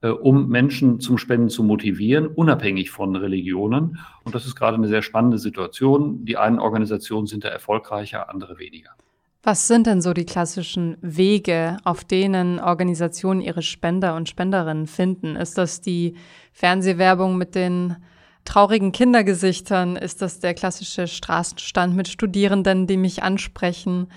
äh, 0.00 0.08
um 0.08 0.48
Menschen 0.48 1.00
zum 1.00 1.18
Spenden 1.18 1.50
zu 1.50 1.62
motivieren, 1.62 2.26
unabhängig 2.26 2.90
von 2.90 3.14
Religionen. 3.16 3.98
Und 4.24 4.34
das 4.34 4.46
ist 4.46 4.56
gerade 4.56 4.76
eine 4.76 4.88
sehr 4.88 5.02
spannende 5.02 5.38
Situation. 5.38 6.24
Die 6.24 6.38
einen 6.38 6.58
Organisationen 6.58 7.26
sind 7.26 7.44
da 7.44 7.48
erfolgreicher, 7.48 8.30
andere 8.30 8.58
weniger. 8.58 8.90
Was 9.46 9.68
sind 9.68 9.86
denn 9.86 10.02
so 10.02 10.12
die 10.12 10.26
klassischen 10.26 10.96
Wege, 11.02 11.76
auf 11.84 12.02
denen 12.02 12.58
Organisationen 12.58 13.40
ihre 13.40 13.62
Spender 13.62 14.16
und 14.16 14.28
Spenderinnen 14.28 14.88
finden? 14.88 15.36
Ist 15.36 15.56
das 15.56 15.80
die 15.80 16.16
Fernsehwerbung 16.52 17.38
mit 17.38 17.54
den 17.54 17.94
traurigen 18.44 18.90
Kindergesichtern? 18.90 19.94
Ist 19.94 20.20
das 20.20 20.40
der 20.40 20.52
klassische 20.54 21.06
Straßenstand 21.06 21.94
mit 21.94 22.08
Studierenden, 22.08 22.88
die 22.88 22.96
mich 22.96 23.22
ansprechen? 23.22 24.08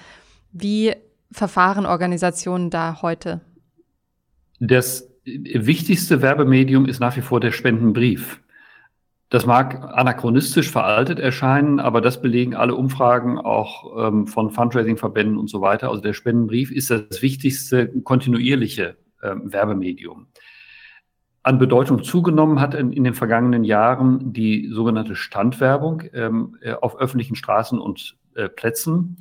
Wie 0.52 0.96
verfahren 1.32 1.86
Organisationen 1.86 2.72
da 2.72 3.04
heute? 3.04 3.42
Das 4.60 5.12
wichtigste 5.26 6.24
Werbemedium 6.24 6.88
ist 6.88 7.00
nach 7.00 7.16
wie 7.16 7.22
vor 7.22 7.40
der 7.40 7.52
Spendenbrief. 7.52 8.42
Das 9.30 9.46
mag 9.46 9.94
anachronistisch 9.96 10.72
veraltet 10.72 11.20
erscheinen, 11.20 11.80
aber 11.80 12.02
das 12.02 12.20
belegen 12.20 12.56
alle 12.56 12.74
Umfragen 12.74 13.38
auch 13.38 14.08
ähm, 14.08 14.26
von 14.26 14.50
Fundraising-Verbänden 14.50 15.38
und 15.38 15.50
so 15.52 15.62
weiter. 15.62 15.90
Also 15.90 16.02
der 16.02 16.14
Spendenbrief 16.14 16.72
ist 16.72 16.90
das 16.90 17.22
wichtigste 17.22 17.90
kontinuierliche 18.02 18.98
ähm, 19.22 19.54
Werbemedium. 19.54 20.28
An 21.44 21.60
Bedeutung 21.60 22.04
zugenommen 22.04 22.60
hat 22.60 22.74
in, 22.74 22.92
in, 22.92 23.04
den 23.04 23.14
vergangenen 23.14 23.64
Jahren 23.64 24.34
die 24.34 24.68
sogenannte 24.72 25.16
Standwerbung 25.16 26.04
ähm, 26.14 26.58
äh, 26.62 26.74
auf 26.74 26.98
öffentlichen 26.98 27.36
Straßen 27.36 27.80
und 27.80 28.18
äh, 28.34 28.50
Plätzen. 28.50 29.18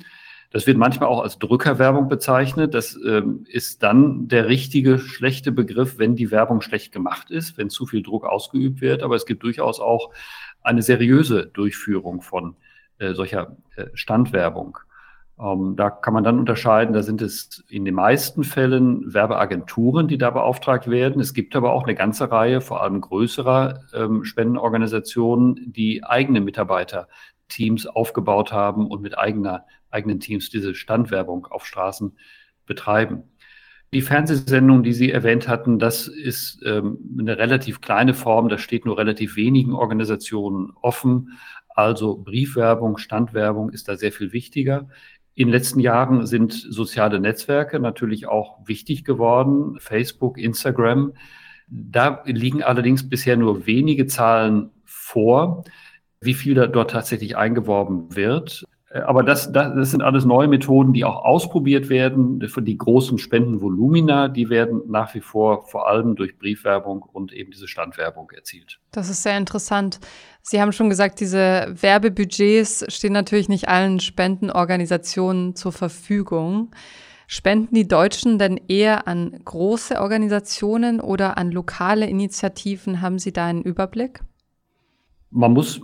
Das 0.51 0.65
wird 0.65 0.77
manchmal 0.77 1.09
auch 1.09 1.21
als 1.21 1.37
Drückerwerbung 1.37 2.09
bezeichnet. 2.09 2.73
Das 2.73 2.97
ähm, 3.05 3.45
ist 3.47 3.83
dann 3.83 4.27
der 4.27 4.47
richtige, 4.47 4.97
schlechte 4.97 5.51
Begriff, 5.51 5.99
wenn 5.99 6.15
die 6.15 6.31
Werbung 6.31 6.61
schlecht 6.61 6.91
gemacht 6.91 7.29
ist, 7.29 7.57
wenn 7.57 7.69
zu 7.69 7.85
viel 7.85 8.01
Druck 8.01 8.25
ausgeübt 8.25 8.81
wird. 8.81 9.03
Aber 9.03 9.15
es 9.15 9.27
gibt 9.27 9.43
durchaus 9.43 9.79
auch 9.79 10.11
eine 10.61 10.81
seriöse 10.81 11.45
Durchführung 11.45 12.21
von 12.21 12.55
äh, 12.97 13.13
solcher 13.13 13.57
äh, 13.75 13.85
Standwerbung. 13.93 14.79
Ähm, 15.39 15.75
da 15.77 15.89
kann 15.89 16.13
man 16.13 16.23
dann 16.23 16.39
unterscheiden, 16.39 16.93
da 16.93 17.01
sind 17.01 17.21
es 17.21 17.63
in 17.69 17.85
den 17.85 17.95
meisten 17.95 18.43
Fällen 18.43 19.13
Werbeagenturen, 19.13 20.07
die 20.07 20.17
da 20.17 20.31
beauftragt 20.31 20.89
werden. 20.89 21.21
Es 21.21 21.33
gibt 21.33 21.55
aber 21.55 21.71
auch 21.71 21.83
eine 21.83 21.95
ganze 21.95 22.29
Reihe, 22.29 22.59
vor 22.59 22.83
allem 22.83 22.99
größerer 22.99 23.79
ähm, 23.93 24.25
Spendenorganisationen, 24.25 25.71
die 25.71 26.03
eigene 26.03 26.41
Mitarbeiterteams 27.49 27.87
aufgebaut 27.87 28.51
haben 28.51 28.87
und 28.87 29.01
mit 29.01 29.17
eigener 29.17 29.65
eigenen 29.91 30.19
Teams 30.19 30.49
diese 30.49 30.75
Standwerbung 30.75 31.47
auf 31.47 31.65
Straßen 31.65 32.17
betreiben. 32.65 33.23
Die 33.91 34.03
Fernsehsendung, 34.03 34.83
die 34.83 34.93
Sie 34.93 35.11
erwähnt 35.11 35.47
hatten, 35.47 35.79
das 35.79 36.07
ist 36.07 36.61
ähm, 36.63 36.99
eine 37.19 37.39
relativ 37.39 37.81
kleine 37.81 38.13
Form. 38.13 38.47
Das 38.47 38.61
steht 38.61 38.85
nur 38.85 38.99
relativ 38.99 39.35
wenigen 39.35 39.73
Organisationen 39.73 40.71
offen. 40.79 41.39
Also 41.69 42.17
Briefwerbung, 42.17 42.99
Standwerbung 42.99 43.71
ist 43.71 43.87
da 43.87 43.95
sehr 43.97 44.11
viel 44.11 44.31
wichtiger. 44.31 44.89
In 45.33 45.47
den 45.47 45.53
letzten 45.53 45.79
Jahren 45.79 46.27
sind 46.27 46.53
soziale 46.53 47.19
Netzwerke 47.19 47.79
natürlich 47.79 48.27
auch 48.27 48.59
wichtig 48.67 49.05
geworden. 49.05 49.79
Facebook, 49.79 50.37
Instagram. 50.37 51.13
Da 51.67 52.21
liegen 52.25 52.61
allerdings 52.61 53.09
bisher 53.09 53.37
nur 53.37 53.65
wenige 53.65 54.05
Zahlen 54.05 54.69
vor, 54.85 55.63
wie 56.21 56.33
viel 56.33 56.53
da 56.53 56.67
dort 56.67 56.91
tatsächlich 56.91 57.37
eingeworben 57.37 58.15
wird. 58.15 58.65
Äh, 58.89 58.99
aber 58.99 59.23
das, 59.23 59.51
das, 59.51 59.73
das 59.75 59.91
sind 59.91 60.01
alles 60.01 60.25
neue 60.25 60.47
Methoden, 60.47 60.93
die 60.93 61.05
auch 61.05 61.23
ausprobiert 61.23 61.89
werden. 61.89 62.39
Die 62.39 62.77
großen 62.77 63.17
Spendenvolumina, 63.17 64.27
die 64.27 64.49
werden 64.49 64.81
nach 64.87 65.13
wie 65.15 65.21
vor 65.21 65.65
vor 65.67 65.87
allem 65.87 66.15
durch 66.15 66.37
Briefwerbung 66.37 67.01
und 67.01 67.31
eben 67.31 67.51
diese 67.51 67.67
Standwerbung 67.67 68.31
erzielt. 68.31 68.79
Das 68.91 69.09
ist 69.09 69.23
sehr 69.23 69.37
interessant. 69.37 69.99
Sie 70.41 70.61
haben 70.61 70.71
schon 70.71 70.89
gesagt, 70.89 71.19
diese 71.19 71.73
Werbebudgets 71.79 72.85
stehen 72.89 73.13
natürlich 73.13 73.49
nicht 73.49 73.69
allen 73.69 73.99
Spendenorganisationen 73.99 75.55
zur 75.55 75.71
Verfügung. 75.71 76.71
Spenden 77.27 77.75
die 77.75 77.87
Deutschen 77.87 78.39
denn 78.39 78.59
eher 78.67 79.07
an 79.07 79.39
große 79.45 80.01
Organisationen 80.01 80.99
oder 80.99 81.37
an 81.37 81.51
lokale 81.51 82.07
Initiativen? 82.07 83.01
Haben 83.01 83.19
Sie 83.19 83.31
da 83.31 83.45
einen 83.45 83.61
Überblick? 83.61 84.21
Man 85.29 85.53
muss 85.53 85.79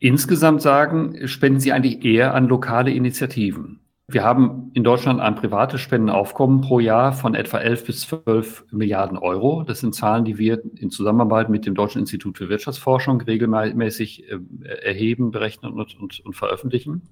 Insgesamt 0.00 0.62
sagen, 0.62 1.26
spenden 1.26 1.58
sie 1.58 1.72
eigentlich 1.72 2.04
eher 2.04 2.34
an 2.34 2.46
lokale 2.46 2.92
Initiativen. 2.92 3.80
Wir 4.10 4.24
haben 4.24 4.70
in 4.72 4.84
Deutschland 4.84 5.20
ein 5.20 5.34
privates 5.34 5.82
Spendenaufkommen 5.82 6.62
pro 6.62 6.80
Jahr 6.80 7.12
von 7.12 7.34
etwa 7.34 7.58
11 7.58 7.84
bis 7.84 8.00
12 8.02 8.64
Milliarden 8.70 9.18
Euro. 9.18 9.64
Das 9.64 9.80
sind 9.80 9.94
Zahlen, 9.94 10.24
die 10.24 10.38
wir 10.38 10.62
in 10.76 10.90
Zusammenarbeit 10.90 11.50
mit 11.50 11.66
dem 11.66 11.74
Deutschen 11.74 11.98
Institut 11.98 12.38
für 12.38 12.48
Wirtschaftsforschung 12.48 13.20
regelmäßig 13.20 14.30
äh, 14.30 14.38
erheben, 14.82 15.30
berechnen 15.30 15.72
und, 15.72 16.00
und, 16.00 16.20
und 16.20 16.32
veröffentlichen. 16.34 17.02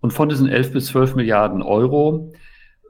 Und 0.00 0.12
von 0.12 0.28
diesen 0.28 0.48
11 0.48 0.72
bis 0.72 0.86
12 0.86 1.14
Milliarden 1.14 1.62
Euro 1.62 2.32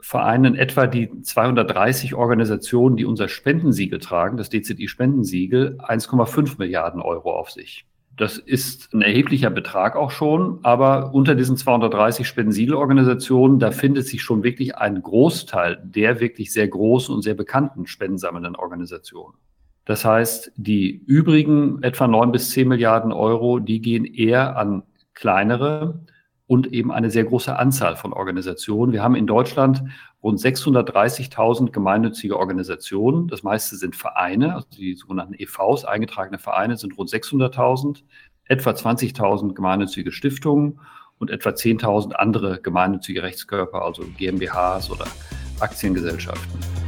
vereinen 0.01 0.57
etwa 0.57 0.87
die 0.87 1.21
230 1.21 2.15
Organisationen, 2.15 2.97
die 2.97 3.05
unser 3.05 3.29
Spendensiegel 3.29 3.99
tragen, 3.99 4.37
das 4.37 4.49
DZI-Spendensiegel, 4.49 5.79
1,5 5.81 6.59
Milliarden 6.59 7.03
Euro 7.03 7.39
auf 7.39 7.51
sich. 7.51 7.87
Das 8.21 8.37
ist 8.37 8.93
ein 8.93 9.01
erheblicher 9.01 9.49
Betrag 9.49 9.97
auch 9.97 10.11
schon, 10.11 10.59
aber 10.63 11.15
unter 11.15 11.35
diesen 11.35 11.57
230 11.57 12.29
Spendensiegelorganisationen, 12.29 13.59
da 13.59 13.71
findet 13.71 14.07
sich 14.07 14.21
schon 14.23 14.43
wirklich 14.43 14.77
ein 14.77 15.01
Großteil 15.01 15.81
der 15.83 16.21
wirklich 16.21 16.53
sehr 16.53 16.69
großen 16.69 17.15
und 17.15 17.23
sehr 17.23 17.33
bekannten 17.33 17.87
spendensammelnden 17.87 18.57
Organisationen. 18.57 19.39
Das 19.87 20.05
heißt, 20.05 20.53
die 20.57 21.03
übrigen 21.07 21.83
etwa 21.83 22.09
neun 22.09 22.31
bis 22.31 22.51
zehn 22.51 22.69
Milliarden 22.69 23.11
Euro, 23.11 23.59
die 23.59 23.81
gehen 23.81 24.05
eher 24.05 24.55
an 24.59 24.83
kleinere 25.15 26.01
und 26.51 26.73
eben 26.73 26.91
eine 26.91 27.13
sehr 27.13 27.23
große 27.23 27.57
Anzahl 27.57 27.95
von 27.95 28.13
Organisationen. 28.13 28.93
Wir 28.93 29.05
haben 29.05 29.15
in 29.15 29.29
Deutschland 29.29 29.85
rund 30.21 30.41
630.000 30.41 31.71
gemeinnützige 31.71 32.37
Organisationen. 32.37 33.29
Das 33.29 33.45
meiste 33.45 33.77
sind 33.77 33.95
Vereine, 33.95 34.57
also 34.57 34.67
die 34.77 34.95
sogenannten 34.95 35.35
EVs, 35.35 35.85
eingetragene 35.85 36.41
Vereine 36.41 36.77
sind 36.77 36.99
rund 36.99 37.09
600.000, 37.09 38.03
etwa 38.47 38.71
20.000 38.71 39.55
gemeinnützige 39.55 40.11
Stiftungen 40.11 40.81
und 41.21 41.31
etwa 41.31 41.51
10.000 41.51 42.15
andere 42.15 42.61
gemeinnützige 42.61 43.23
Rechtskörper, 43.23 43.83
also 43.83 44.03
GmbHs 44.19 44.91
oder 44.91 45.07
Aktiengesellschaften. 45.61 46.80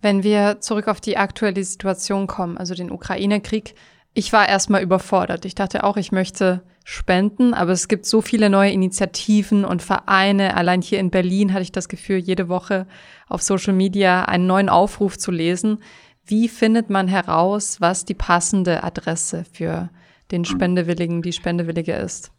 Wenn 0.00 0.22
wir 0.22 0.60
zurück 0.60 0.88
auf 0.88 1.00
die 1.00 1.16
aktuelle 1.16 1.64
Situation 1.64 2.26
kommen, 2.26 2.56
also 2.56 2.74
den 2.74 2.90
Ukraine-Krieg, 2.90 3.74
ich 4.14 4.32
war 4.32 4.48
erstmal 4.48 4.82
überfordert. 4.82 5.44
Ich 5.44 5.54
dachte 5.54 5.84
auch, 5.84 5.96
ich 5.96 6.12
möchte 6.12 6.62
spenden, 6.84 7.52
aber 7.52 7.72
es 7.72 7.88
gibt 7.88 8.06
so 8.06 8.22
viele 8.22 8.48
neue 8.48 8.70
Initiativen 8.70 9.64
und 9.64 9.82
Vereine. 9.82 10.56
Allein 10.56 10.80
hier 10.80 10.98
in 10.98 11.10
Berlin 11.10 11.52
hatte 11.52 11.62
ich 11.62 11.72
das 11.72 11.88
Gefühl, 11.88 12.16
jede 12.16 12.48
Woche 12.48 12.86
auf 13.28 13.42
Social 13.42 13.74
Media 13.74 14.24
einen 14.24 14.46
neuen 14.46 14.68
Aufruf 14.68 15.18
zu 15.18 15.30
lesen. 15.30 15.78
Wie 16.24 16.48
findet 16.48 16.90
man 16.90 17.08
heraus, 17.08 17.80
was 17.80 18.04
die 18.04 18.14
passende 18.14 18.82
Adresse 18.84 19.44
für 19.52 19.90
den 20.30 20.44
Spendewilligen, 20.44 21.22
die 21.22 21.32
Spendewillige 21.32 21.92
ist? 21.92 22.32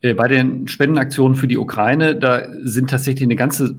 Äh, 0.00 0.14
bei 0.14 0.28
den 0.28 0.68
Spendenaktionen 0.68 1.36
für 1.36 1.48
die 1.48 1.58
Ukraine, 1.58 2.16
da 2.16 2.46
sind 2.62 2.90
tatsächlich 2.90 3.24
eine 3.24 3.36
ganze 3.36 3.76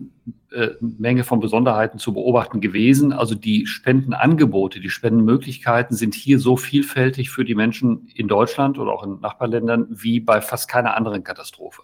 äh, 0.55 0.75
Menge 0.79 1.25
von 1.25 1.41
Besonderheiten 1.41 1.99
zu 1.99 2.13
beobachten 2.13 2.61
gewesen. 2.61 3.11
Also 3.11 3.35
die 3.35 3.67
Spendenangebote, 3.67 4.79
die 4.79 4.89
Spendenmöglichkeiten 4.89 5.97
sind 5.97 6.15
hier 6.15 6.39
so 6.39 6.55
vielfältig 6.55 7.29
für 7.29 7.43
die 7.43 7.55
Menschen 7.55 8.07
in 8.15 8.29
Deutschland 8.29 8.79
oder 8.79 8.93
auch 8.93 9.03
in 9.03 9.19
Nachbarländern 9.19 9.87
wie 9.89 10.21
bei 10.21 10.39
fast 10.39 10.69
keiner 10.69 10.95
anderen 10.95 11.25
Katastrophe. 11.25 11.81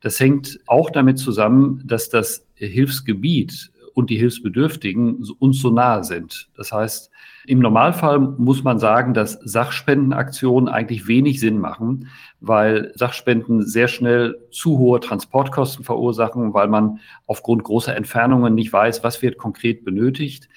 Das 0.00 0.18
hängt 0.18 0.58
auch 0.66 0.90
damit 0.90 1.18
zusammen, 1.18 1.82
dass 1.84 2.08
das 2.08 2.46
Hilfsgebiet 2.54 3.70
und 3.92 4.08
die 4.08 4.16
Hilfsbedürftigen 4.16 5.24
uns 5.38 5.60
so 5.60 5.70
nahe 5.70 6.02
sind. 6.02 6.48
Das 6.56 6.72
heißt, 6.72 7.10
im 7.46 7.58
Normalfall 7.58 8.18
muss 8.18 8.62
man 8.62 8.78
sagen, 8.78 9.14
dass 9.14 9.32
Sachspendenaktionen 9.32 10.68
eigentlich 10.68 11.08
wenig 11.08 11.40
Sinn 11.40 11.58
machen, 11.58 12.08
weil 12.40 12.92
Sachspenden 12.94 13.66
sehr 13.66 13.88
schnell 13.88 14.38
zu 14.50 14.78
hohe 14.78 15.00
Transportkosten 15.00 15.84
verursachen, 15.84 16.54
weil 16.54 16.68
man 16.68 17.00
aufgrund 17.26 17.64
großer 17.64 17.96
Entfernungen 17.96 18.54
nicht 18.54 18.72
weiß, 18.72 19.02
was 19.02 19.22
wird 19.22 19.38
konkret 19.38 19.84
benötigt. 19.84 20.48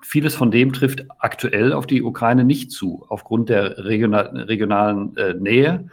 Vieles 0.00 0.34
von 0.34 0.50
dem 0.50 0.72
trifft 0.72 1.06
aktuell 1.18 1.72
auf 1.72 1.86
die 1.86 2.02
Ukraine 2.02 2.44
nicht 2.44 2.72
zu, 2.72 3.04
aufgrund 3.08 3.48
der 3.48 3.84
regional, 3.84 4.36
regionalen 4.36 5.16
äh, 5.16 5.34
Nähe 5.34 5.88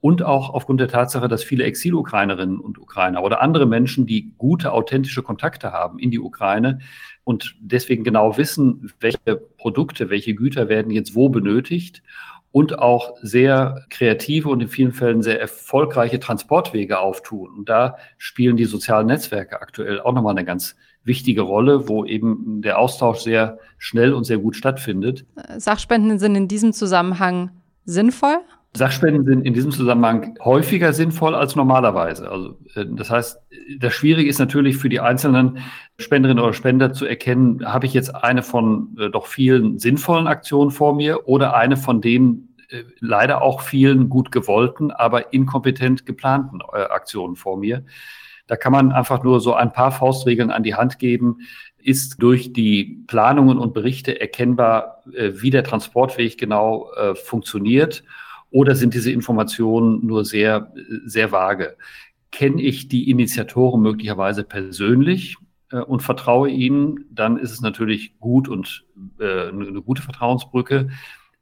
und 0.00 0.22
auch 0.22 0.50
aufgrund 0.50 0.80
der 0.80 0.88
Tatsache, 0.88 1.28
dass 1.28 1.44
viele 1.44 1.64
Exil-Ukrainerinnen 1.64 2.60
und 2.60 2.78
Ukrainer 2.78 3.22
oder 3.22 3.40
andere 3.40 3.64
Menschen, 3.64 4.06
die 4.06 4.34
gute, 4.36 4.72
authentische 4.72 5.22
Kontakte 5.22 5.72
haben 5.72 5.98
in 5.98 6.10
die 6.10 6.20
Ukraine 6.20 6.80
und 7.24 7.56
deswegen 7.60 8.04
genau 8.04 8.36
wissen, 8.36 8.92
welche 9.00 9.36
Produkte, 9.58 10.10
welche 10.10 10.34
Güter 10.34 10.68
werden 10.68 10.92
jetzt 10.92 11.14
wo 11.14 11.28
benötigt 11.28 12.02
und 12.52 12.78
auch 12.78 13.16
sehr 13.20 13.84
kreative 13.90 14.48
und 14.48 14.60
in 14.60 14.68
vielen 14.68 14.92
Fällen 14.92 15.22
sehr 15.22 15.40
erfolgreiche 15.40 16.20
Transportwege 16.20 17.00
auftun. 17.00 17.52
Und 17.58 17.68
da 17.68 17.96
spielen 18.16 18.56
die 18.56 18.66
sozialen 18.66 19.08
Netzwerke 19.08 19.60
aktuell 19.60 20.00
auch 20.00 20.12
nochmal 20.12 20.36
eine 20.36 20.44
ganz 20.44 20.76
wichtige 21.02 21.42
Rolle, 21.42 21.88
wo 21.88 22.04
eben 22.04 22.62
der 22.62 22.78
Austausch 22.78 23.18
sehr 23.18 23.58
schnell 23.78 24.12
und 24.12 24.22
sehr 24.22 24.38
gut 24.38 24.54
stattfindet. 24.54 25.26
Sachspenden 25.56 26.20
sind 26.20 26.36
in 26.36 26.46
diesem 26.46 26.72
Zusammenhang 26.72 27.50
sinnvoll? 27.86 28.38
Sachspenden 28.76 29.24
sind 29.24 29.46
in 29.46 29.54
diesem 29.54 29.70
Zusammenhang 29.70 30.36
häufiger 30.44 30.92
sinnvoll 30.92 31.34
als 31.34 31.54
normalerweise. 31.54 32.28
Also 32.30 32.58
äh, 32.74 32.84
das 32.88 33.10
heißt, 33.10 33.38
das 33.78 33.94
Schwierige 33.94 34.28
ist 34.28 34.40
natürlich 34.40 34.76
für 34.76 34.88
die 34.88 35.00
einzelnen 35.00 35.58
Spenderinnen 35.98 36.42
oder 36.42 36.54
Spender 36.54 36.92
zu 36.92 37.06
erkennen, 37.06 37.64
habe 37.64 37.86
ich 37.86 37.94
jetzt 37.94 38.14
eine 38.14 38.42
von 38.42 38.96
äh, 38.98 39.10
doch 39.10 39.26
vielen 39.26 39.78
sinnvollen 39.78 40.26
Aktionen 40.26 40.72
vor 40.72 40.94
mir 40.94 41.28
oder 41.28 41.54
eine 41.54 41.76
von 41.76 42.00
denen 42.00 42.54
äh, 42.68 42.82
leider 42.98 43.42
auch 43.42 43.60
vielen 43.60 44.08
gut 44.08 44.32
gewollten, 44.32 44.90
aber 44.90 45.32
inkompetent 45.32 46.04
geplanten 46.04 46.60
äh, 46.72 46.82
Aktionen 46.82 47.36
vor 47.36 47.56
mir. 47.56 47.84
Da 48.48 48.56
kann 48.56 48.72
man 48.72 48.92
einfach 48.92 49.22
nur 49.22 49.40
so 49.40 49.54
ein 49.54 49.72
paar 49.72 49.92
Faustregeln 49.92 50.50
an 50.50 50.64
die 50.64 50.74
Hand 50.74 50.98
geben. 50.98 51.38
Ist 51.78 52.20
durch 52.22 52.52
die 52.52 53.04
Planungen 53.06 53.58
und 53.58 53.72
Berichte 53.72 54.20
erkennbar, 54.20 55.02
äh, 55.12 55.32
wie 55.34 55.50
der 55.50 55.62
Transportweg 55.62 56.38
genau 56.38 56.90
äh, 56.94 57.14
funktioniert? 57.14 58.02
Oder 58.54 58.76
sind 58.76 58.94
diese 58.94 59.10
Informationen 59.10 60.06
nur 60.06 60.24
sehr, 60.24 60.72
sehr 61.04 61.32
vage? 61.32 61.76
Kenne 62.30 62.62
ich 62.62 62.86
die 62.86 63.10
Initiatoren 63.10 63.82
möglicherweise 63.82 64.44
persönlich 64.44 65.34
äh, 65.72 65.78
und 65.78 66.04
vertraue 66.04 66.50
ihnen, 66.50 67.04
dann 67.10 67.36
ist 67.36 67.50
es 67.50 67.62
natürlich 67.62 68.16
gut 68.20 68.48
und 68.48 68.84
äh, 69.18 69.48
eine 69.48 69.82
gute 69.82 70.02
Vertrauensbrücke. 70.02 70.90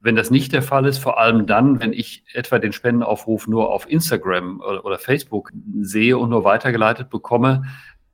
Wenn 0.01 0.17
das 0.17 0.31
nicht 0.31 0.55
der 0.55 0.63
Fall 0.63 0.87
ist, 0.87 0.97
vor 0.97 1.21
allem 1.21 1.45
dann, 1.45 1.81
wenn 1.81 1.93
ich 1.93 2.25
etwa 2.33 2.59
den 2.59 2.73
Spendenaufruf 2.73 3.47
nur 3.47 3.71
auf 3.71 3.91
Instagram 3.91 4.63
oder, 4.63 4.83
oder 4.87 4.99
Facebook 4.99 5.53
sehe 5.83 6.17
und 6.17 6.31
nur 6.31 6.45
weitergeleitet 6.45 7.11
bekomme, 7.11 7.65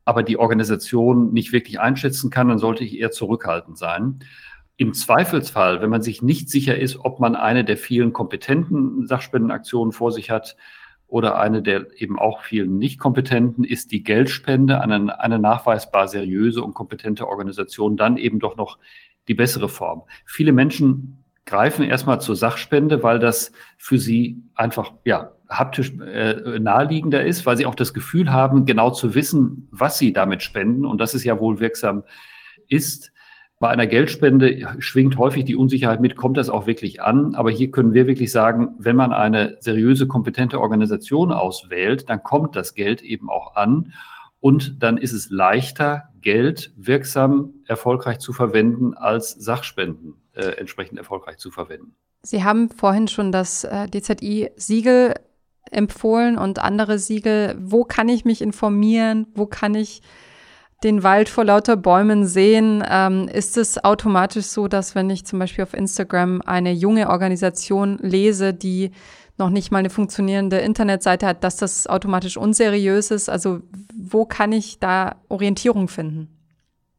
aber 0.06 0.24
die 0.24 0.38
Organisation 0.38 1.32
nicht 1.32 1.52
wirklich 1.52 1.78
einschätzen 1.78 2.30
kann, 2.30 2.48
dann 2.48 2.58
sollte 2.58 2.82
ich 2.82 2.98
eher 2.98 3.12
zurückhaltend 3.12 3.78
sein. 3.78 4.18
Im 4.80 4.94
Zweifelsfall, 4.94 5.82
wenn 5.82 5.90
man 5.90 6.02
sich 6.02 6.22
nicht 6.22 6.48
sicher 6.48 6.78
ist, 6.78 7.00
ob 7.00 7.18
man 7.18 7.34
eine 7.34 7.64
der 7.64 7.76
vielen 7.76 8.12
kompetenten 8.12 9.08
Sachspendenaktionen 9.08 9.90
vor 9.90 10.12
sich 10.12 10.30
hat 10.30 10.56
oder 11.08 11.40
eine 11.40 11.62
der 11.62 12.00
eben 12.00 12.16
auch 12.16 12.42
vielen 12.42 12.78
nicht 12.78 13.00
kompetenten, 13.00 13.64
ist 13.64 13.90
die 13.90 14.04
Geldspende 14.04 14.80
an 14.80 14.92
eine, 14.92 15.20
eine 15.20 15.40
nachweisbar 15.40 16.06
seriöse 16.06 16.62
und 16.62 16.74
kompetente 16.74 17.26
Organisation 17.26 17.96
dann 17.96 18.18
eben 18.18 18.38
doch 18.38 18.56
noch 18.56 18.78
die 19.26 19.34
bessere 19.34 19.68
Form. 19.68 20.04
Viele 20.24 20.52
Menschen 20.52 21.24
greifen 21.44 21.84
erstmal 21.84 22.20
zur 22.20 22.36
Sachspende, 22.36 23.02
weil 23.02 23.18
das 23.18 23.50
für 23.78 23.98
sie 23.98 24.44
einfach 24.54 24.92
ja 25.04 25.32
haptisch 25.48 25.92
äh, 25.98 26.60
naheliegender 26.60 27.24
ist, 27.26 27.46
weil 27.46 27.56
sie 27.56 27.66
auch 27.66 27.74
das 27.74 27.94
Gefühl 27.94 28.30
haben, 28.30 28.64
genau 28.64 28.90
zu 28.90 29.16
wissen, 29.16 29.66
was 29.72 29.98
sie 29.98 30.12
damit 30.12 30.44
spenden 30.44 30.84
und 30.84 31.00
dass 31.00 31.14
es 31.14 31.24
ja 31.24 31.40
wohl 31.40 31.58
wirksam 31.58 32.04
ist. 32.68 33.10
Bei 33.60 33.70
einer 33.70 33.88
Geldspende 33.88 34.76
schwingt 34.78 35.18
häufig 35.18 35.44
die 35.44 35.56
Unsicherheit 35.56 36.00
mit, 36.00 36.14
kommt 36.14 36.36
das 36.36 36.48
auch 36.48 36.66
wirklich 36.68 37.02
an? 37.02 37.34
Aber 37.34 37.50
hier 37.50 37.72
können 37.72 37.92
wir 37.92 38.06
wirklich 38.06 38.30
sagen, 38.30 38.76
wenn 38.78 38.94
man 38.94 39.12
eine 39.12 39.56
seriöse, 39.58 40.06
kompetente 40.06 40.60
Organisation 40.60 41.32
auswählt, 41.32 42.08
dann 42.08 42.22
kommt 42.22 42.54
das 42.54 42.74
Geld 42.74 43.02
eben 43.02 43.28
auch 43.28 43.56
an. 43.56 43.92
Und 44.38 44.80
dann 44.80 44.96
ist 44.96 45.12
es 45.12 45.30
leichter, 45.30 46.04
Geld 46.20 46.72
wirksam 46.76 47.54
erfolgreich 47.66 48.20
zu 48.20 48.32
verwenden, 48.32 48.94
als 48.94 49.32
Sachspenden 49.32 50.14
äh, 50.34 50.50
entsprechend 50.58 50.98
erfolgreich 50.98 51.38
zu 51.38 51.50
verwenden. 51.50 51.96
Sie 52.22 52.44
haben 52.44 52.70
vorhin 52.70 53.08
schon 53.08 53.32
das 53.32 53.64
äh, 53.64 53.88
DZI-Siegel 53.88 55.14
empfohlen 55.70 56.38
und 56.38 56.60
andere 56.60 56.98
Siegel. 56.98 57.56
Wo 57.60 57.84
kann 57.84 58.08
ich 58.08 58.24
mich 58.24 58.40
informieren? 58.40 59.26
Wo 59.34 59.46
kann 59.46 59.74
ich 59.74 60.02
den 60.84 61.02
Wald 61.02 61.28
vor 61.28 61.44
lauter 61.44 61.76
Bäumen 61.76 62.26
sehen, 62.26 62.84
ähm, 62.88 63.28
ist 63.28 63.56
es 63.56 63.82
automatisch 63.82 64.46
so, 64.46 64.68
dass 64.68 64.94
wenn 64.94 65.10
ich 65.10 65.24
zum 65.24 65.38
Beispiel 65.38 65.64
auf 65.64 65.74
Instagram 65.74 66.40
eine 66.42 66.72
junge 66.72 67.08
Organisation 67.08 67.98
lese, 68.00 68.54
die 68.54 68.92
noch 69.38 69.50
nicht 69.50 69.70
mal 69.70 69.78
eine 69.78 69.90
funktionierende 69.90 70.58
Internetseite 70.58 71.26
hat, 71.26 71.44
dass 71.44 71.56
das 71.56 71.86
automatisch 71.86 72.36
unseriös 72.36 73.10
ist? 73.10 73.28
Also 73.28 73.60
wo 73.96 74.24
kann 74.24 74.52
ich 74.52 74.78
da 74.78 75.16
Orientierung 75.28 75.88
finden? 75.88 76.28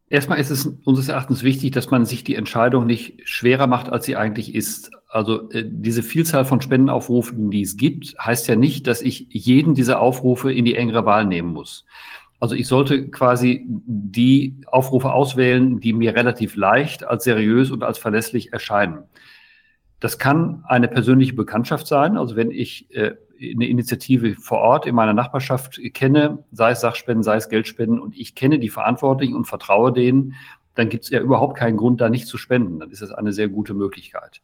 Erstmal 0.09 0.39
ist 0.39 0.49
es 0.49 0.65
unseres 0.85 1.09
Erachtens 1.09 1.43
wichtig, 1.43 1.71
dass 1.71 1.91
man 1.91 2.05
sich 2.05 2.23
die 2.23 2.35
Entscheidung 2.35 2.87
nicht 2.87 3.21
schwerer 3.25 3.67
macht, 3.67 3.89
als 3.89 4.05
sie 4.05 4.15
eigentlich 4.15 4.55
ist. 4.55 4.91
Also 5.07 5.49
äh, 5.51 5.63
diese 5.65 6.01
Vielzahl 6.01 6.45
von 6.45 6.61
Spendenaufrufen, 6.61 7.51
die 7.51 7.61
es 7.61 7.77
gibt, 7.77 8.15
heißt 8.19 8.47
ja 8.47 8.55
nicht, 8.55 8.87
dass 8.87 9.01
ich 9.01 9.27
jeden 9.29 9.75
dieser 9.75 9.99
Aufrufe 9.99 10.51
in 10.51 10.65
die 10.65 10.75
engere 10.75 11.05
Wahl 11.05 11.25
nehmen 11.25 11.53
muss. 11.53 11.85
Also 12.39 12.55
ich 12.55 12.67
sollte 12.67 13.09
quasi 13.09 13.65
die 13.67 14.55
Aufrufe 14.67 15.11
auswählen, 15.11 15.79
die 15.79 15.93
mir 15.93 16.15
relativ 16.15 16.55
leicht 16.55 17.03
als 17.03 17.25
seriös 17.25 17.69
und 17.69 17.83
als 17.83 17.97
verlässlich 17.97 18.53
erscheinen. 18.53 19.03
Das 19.99 20.17
kann 20.17 20.63
eine 20.65 20.87
persönliche 20.87 21.33
Bekanntschaft 21.33 21.85
sein. 21.85 22.17
Also 22.17 22.37
wenn 22.37 22.51
ich 22.51 22.89
äh, 22.95 23.15
eine 23.41 23.67
Initiative 23.67 24.35
vor 24.35 24.59
Ort 24.59 24.85
in 24.85 24.95
meiner 24.95 25.13
Nachbarschaft 25.13 25.79
kenne, 25.93 26.45
sei 26.51 26.71
es 26.71 26.81
Sachspenden, 26.81 27.23
sei 27.23 27.35
es 27.35 27.49
Geldspenden, 27.49 27.99
und 27.99 28.15
ich 28.17 28.35
kenne 28.35 28.59
die 28.59 28.69
Verantwortlichen 28.69 29.35
und 29.35 29.45
vertraue 29.45 29.91
denen, 29.91 30.35
dann 30.75 30.87
gibt 30.87 31.03
es 31.03 31.09
ja 31.09 31.19
überhaupt 31.19 31.57
keinen 31.57 31.75
Grund, 31.75 31.99
da 31.99 32.09
nicht 32.09 32.27
zu 32.27 32.37
spenden. 32.37 32.79
Dann 32.79 32.91
ist 32.91 33.01
das 33.01 33.11
eine 33.11 33.33
sehr 33.33 33.49
gute 33.49 33.73
Möglichkeit. 33.73 34.41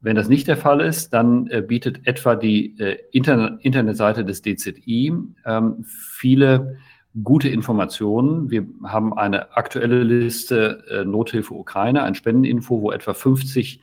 Wenn 0.00 0.14
das 0.14 0.28
nicht 0.28 0.46
der 0.46 0.56
Fall 0.56 0.80
ist, 0.80 1.10
dann 1.14 1.48
äh, 1.48 1.62
bietet 1.62 2.06
etwa 2.06 2.36
die 2.36 2.78
äh, 2.78 2.98
Internet 3.10 3.64
Internetseite 3.64 4.24
des 4.24 4.42
DZI 4.42 5.12
ähm, 5.44 5.84
viele 5.84 6.78
gute 7.24 7.48
Informationen. 7.48 8.50
Wir 8.50 8.66
haben 8.84 9.16
eine 9.16 9.56
aktuelle 9.56 10.02
Liste 10.02 10.84
äh, 10.90 11.04
Nothilfe 11.04 11.54
Ukraine, 11.54 12.02
ein 12.02 12.14
Spendeninfo, 12.14 12.80
wo 12.80 12.92
etwa 12.92 13.14
50 13.14 13.80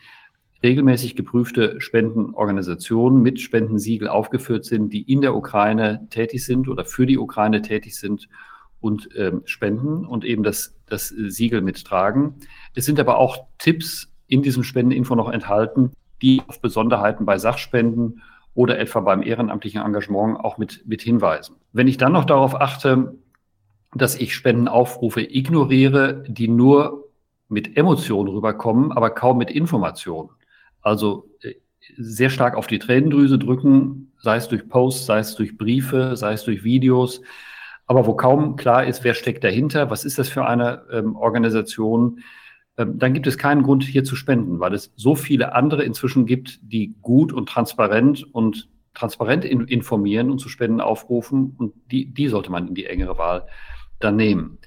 regelmäßig 0.63 1.15
geprüfte 1.15 1.79
Spendenorganisationen 1.79 3.21
mit 3.21 3.39
Spendensiegel 3.39 4.07
aufgeführt 4.07 4.65
sind, 4.65 4.91
die 4.91 5.01
in 5.01 5.21
der 5.21 5.35
Ukraine 5.35 6.07
tätig 6.09 6.43
sind 6.45 6.67
oder 6.67 6.85
für 6.85 7.05
die 7.05 7.17
Ukraine 7.17 7.61
tätig 7.61 7.95
sind 7.95 8.27
und 8.81 9.09
ähm, 9.15 9.41
spenden 9.45 10.05
und 10.05 10.25
eben 10.25 10.43
das, 10.43 10.75
das 10.87 11.09
Siegel 11.09 11.61
mittragen. 11.61 12.35
Es 12.73 12.85
sind 12.85 12.99
aber 12.99 13.17
auch 13.17 13.45
Tipps 13.57 14.11
in 14.27 14.41
diesem 14.41 14.63
Spendeninfo 14.63 15.15
noch 15.15 15.31
enthalten, 15.31 15.91
die 16.21 16.41
auf 16.47 16.61
Besonderheiten 16.61 17.25
bei 17.25 17.37
Sachspenden 17.37 18.21
oder 18.53 18.79
etwa 18.79 19.01
beim 19.01 19.21
ehrenamtlichen 19.21 19.81
Engagement 19.81 20.39
auch 20.39 20.57
mit, 20.57 20.87
mit 20.87 21.01
hinweisen. 21.01 21.57
Wenn 21.73 21.87
ich 21.87 21.97
dann 21.97 22.13
noch 22.13 22.25
darauf 22.25 22.59
achte, 22.59 23.15
dass 23.95 24.15
ich 24.15 24.35
Spendenaufrufe 24.35 25.21
ignoriere, 25.21 26.23
die 26.27 26.47
nur 26.47 27.09
mit 27.47 27.77
Emotionen 27.77 28.29
rüberkommen, 28.29 28.91
aber 28.91 29.09
kaum 29.09 29.37
mit 29.37 29.49
Informationen. 29.49 30.29
Also 30.81 31.29
äh, 31.41 31.53
sehr 31.97 32.29
stark 32.29 32.55
auf 32.55 32.67
die 32.67 32.79
Tränendrüse 32.79 33.39
drücken, 33.39 34.11
sei 34.19 34.37
es 34.37 34.47
durch 34.47 34.67
Posts, 34.67 35.05
sei 35.05 35.19
es 35.19 35.35
durch 35.35 35.57
Briefe, 35.57 36.15
sei 36.15 36.33
es 36.33 36.43
durch 36.43 36.63
Videos, 36.63 37.21
aber 37.87 38.05
wo 38.07 38.15
kaum 38.15 38.55
klar 38.55 38.85
ist, 38.85 39.03
wer 39.03 39.13
steckt 39.13 39.43
dahinter, 39.43 39.89
was 39.89 40.05
ist 40.05 40.17
das 40.17 40.27
für 40.27 40.45
eine 40.45 40.83
ähm, 40.91 41.15
Organisation, 41.15 42.21
ähm, 42.77 42.97
dann 42.97 43.13
gibt 43.13 43.27
es 43.27 43.37
keinen 43.37 43.63
Grund, 43.63 43.83
hier 43.83 44.03
zu 44.03 44.15
spenden, 44.15 44.59
weil 44.59 44.73
es 44.73 44.91
so 44.95 45.15
viele 45.15 45.53
andere 45.53 45.83
inzwischen 45.83 46.25
gibt, 46.25 46.59
die 46.63 46.95
gut 47.01 47.31
und 47.31 47.47
transparent 47.47 48.25
und 48.33 48.67
transparent 48.95 49.45
in, 49.45 49.67
informieren 49.67 50.31
und 50.31 50.39
zu 50.39 50.49
Spenden 50.49 50.81
aufrufen 50.81 51.53
und 51.57 51.73
die, 51.91 52.13
die 52.13 52.27
sollte 52.27 52.51
man 52.51 52.69
in 52.69 52.75
die 52.75 52.85
engere 52.85 53.17
Wahl 53.17 53.47
dann 53.99 54.15
nehmen. 54.15 54.57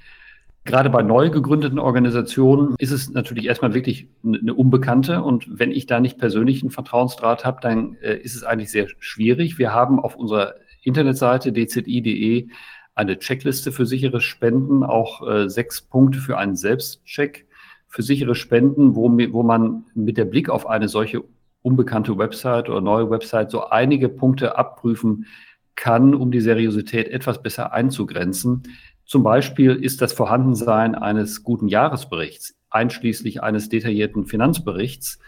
Gerade 0.65 0.91
bei 0.91 1.03
neu 1.03 1.31
gegründeten 1.31 1.79
Organisationen 1.79 2.75
ist 2.79 2.91
es 2.91 3.11
natürlich 3.11 3.47
erstmal 3.47 3.73
wirklich 3.73 4.09
eine 4.23 4.53
Unbekannte. 4.53 5.23
Und 5.23 5.47
wenn 5.59 5.71
ich 5.71 5.87
da 5.87 5.99
nicht 5.99 6.19
persönlich 6.19 6.63
einen 6.63 6.71
Vertrauensdraht 6.71 7.47
habe, 7.47 7.59
dann 7.63 7.95
äh, 8.03 8.19
ist 8.19 8.35
es 8.35 8.45
eigentlich 8.45 8.71
sehr 8.71 8.87
schwierig. 8.99 9.59
Wir 9.59 9.73
haben 9.73 9.99
auf 9.99 10.15
unserer 10.15 10.57
Internetseite 10.83 11.53
dzi.de 11.55 12.49
eine 12.95 13.19
Checkliste 13.19 13.73
für 13.73 13.87
sichere 13.87 14.21
Spenden, 14.21 14.83
auch 14.83 15.27
äh, 15.27 15.49
sechs 15.49 15.81
Punkte 15.81 16.19
für 16.19 16.37
einen 16.37 16.57
Selbstcheck 16.57 17.47
für 17.87 18.03
sichere 18.03 18.35
Spenden, 18.35 18.95
wo, 18.95 19.09
wo 19.09 19.43
man 19.43 19.85
mit 19.95 20.19
der 20.19 20.27
Blick 20.27 20.51
auf 20.51 20.67
eine 20.67 20.89
solche 20.89 21.25
unbekannte 21.63 22.19
Website 22.19 22.69
oder 22.69 22.81
neue 22.81 23.11
Website 23.11 23.51
so 23.51 23.69
einige 23.69 24.09
Punkte 24.09 24.59
abprüfen 24.59 25.27
kann, 25.75 26.15
um 26.15 26.31
die 26.31 26.41
Seriosität 26.41 27.09
etwas 27.09 27.43
besser 27.43 27.73
einzugrenzen. 27.73 28.65
Zum 29.09 29.23
Beispiel 29.23 29.73
ist 29.73 30.03
das 30.03 30.13
Vorhandensein 30.13 30.95
eines 30.95 31.43
guten 31.43 31.67
Jahresberichts 31.67 32.59
einschließlich 32.69 33.43
eines 33.43 33.71
detaillierten 33.71 34.27
Finanzberichts 34.27 35.19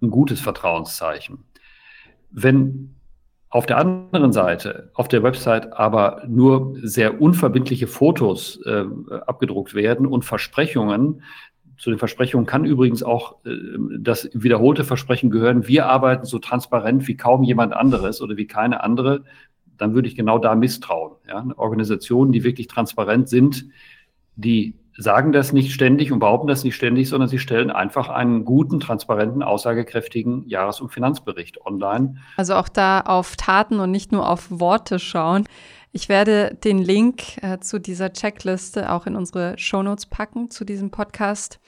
ein 0.00 0.08
gutes 0.08 0.40
Vertrauenszeichen. 0.40 1.44
Wenn 2.30 2.94
auf 3.50 3.66
der 3.66 3.76
anderen 3.76 4.32
Seite, 4.32 4.90
auf 4.94 5.08
der 5.08 5.22
Website 5.22 5.74
aber 5.74 6.22
nur 6.26 6.78
sehr 6.80 7.20
unverbindliche 7.20 7.86
Fotos 7.86 8.58
äh, 8.64 8.84
abgedruckt 9.26 9.74
werden 9.74 10.06
und 10.06 10.24
Versprechungen, 10.24 11.22
zu 11.76 11.90
den 11.90 11.98
Versprechungen 11.98 12.46
kann 12.46 12.64
übrigens 12.64 13.02
auch 13.02 13.44
äh, 13.44 13.50
das 13.98 14.30
wiederholte 14.32 14.82
Versprechen 14.84 15.28
gehören, 15.28 15.68
wir 15.68 15.84
arbeiten 15.84 16.24
so 16.24 16.38
transparent 16.38 17.06
wie 17.06 17.18
kaum 17.18 17.42
jemand 17.42 17.74
anderes 17.74 18.22
oder 18.22 18.38
wie 18.38 18.46
keine 18.46 18.82
andere, 18.82 19.24
dann 19.78 19.94
würde 19.94 20.08
ich 20.08 20.16
genau 20.16 20.38
da 20.38 20.54
misstrauen. 20.54 21.16
Ja? 21.28 21.46
Organisationen, 21.56 22.32
die 22.32 22.44
wirklich 22.44 22.68
transparent 22.68 23.28
sind, 23.28 23.66
die 24.36 24.74
sagen 24.98 25.32
das 25.32 25.52
nicht 25.52 25.72
ständig 25.72 26.10
und 26.10 26.20
behaupten 26.20 26.46
das 26.46 26.64
nicht 26.64 26.74
ständig, 26.74 27.08
sondern 27.08 27.28
sie 27.28 27.38
stellen 27.38 27.70
einfach 27.70 28.08
einen 28.08 28.44
guten, 28.44 28.80
transparenten, 28.80 29.42
aussagekräftigen 29.42 30.48
Jahres- 30.48 30.80
und 30.80 30.90
Finanzbericht 30.90 31.64
online. 31.66 32.16
Also 32.36 32.54
auch 32.54 32.68
da 32.68 33.00
auf 33.00 33.36
Taten 33.36 33.80
und 33.80 33.90
nicht 33.90 34.12
nur 34.12 34.28
auf 34.28 34.46
Worte 34.50 34.98
schauen. 34.98 35.44
Ich 35.92 36.08
werde 36.08 36.56
den 36.62 36.78
Link 36.78 37.42
äh, 37.42 37.58
zu 37.58 37.78
dieser 37.78 38.12
Checkliste 38.12 38.92
auch 38.92 39.06
in 39.06 39.16
unsere 39.16 39.58
Shownotes 39.58 40.06
packen 40.06 40.50
zu 40.50 40.64
diesem 40.64 40.90
Podcast. 40.90 41.58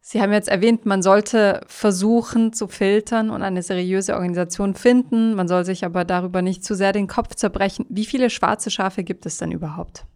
Sie 0.00 0.20
haben 0.20 0.32
jetzt 0.32 0.48
erwähnt, 0.48 0.86
man 0.86 1.02
sollte 1.02 1.60
versuchen 1.66 2.52
zu 2.52 2.68
filtern 2.68 3.30
und 3.30 3.42
eine 3.42 3.62
seriöse 3.62 4.14
Organisation 4.14 4.74
finden. 4.74 5.34
Man 5.34 5.46
soll 5.46 5.64
sich 5.64 5.84
aber 5.84 6.04
darüber 6.04 6.40
nicht 6.40 6.64
zu 6.64 6.74
sehr 6.74 6.92
den 6.92 7.06
Kopf 7.06 7.34
zerbrechen. 7.34 7.84
Wie 7.90 8.06
viele 8.06 8.30
schwarze 8.30 8.70
Schafe 8.70 9.04
gibt 9.04 9.26
es 9.26 9.36
denn 9.36 9.52
überhaupt? 9.52 10.06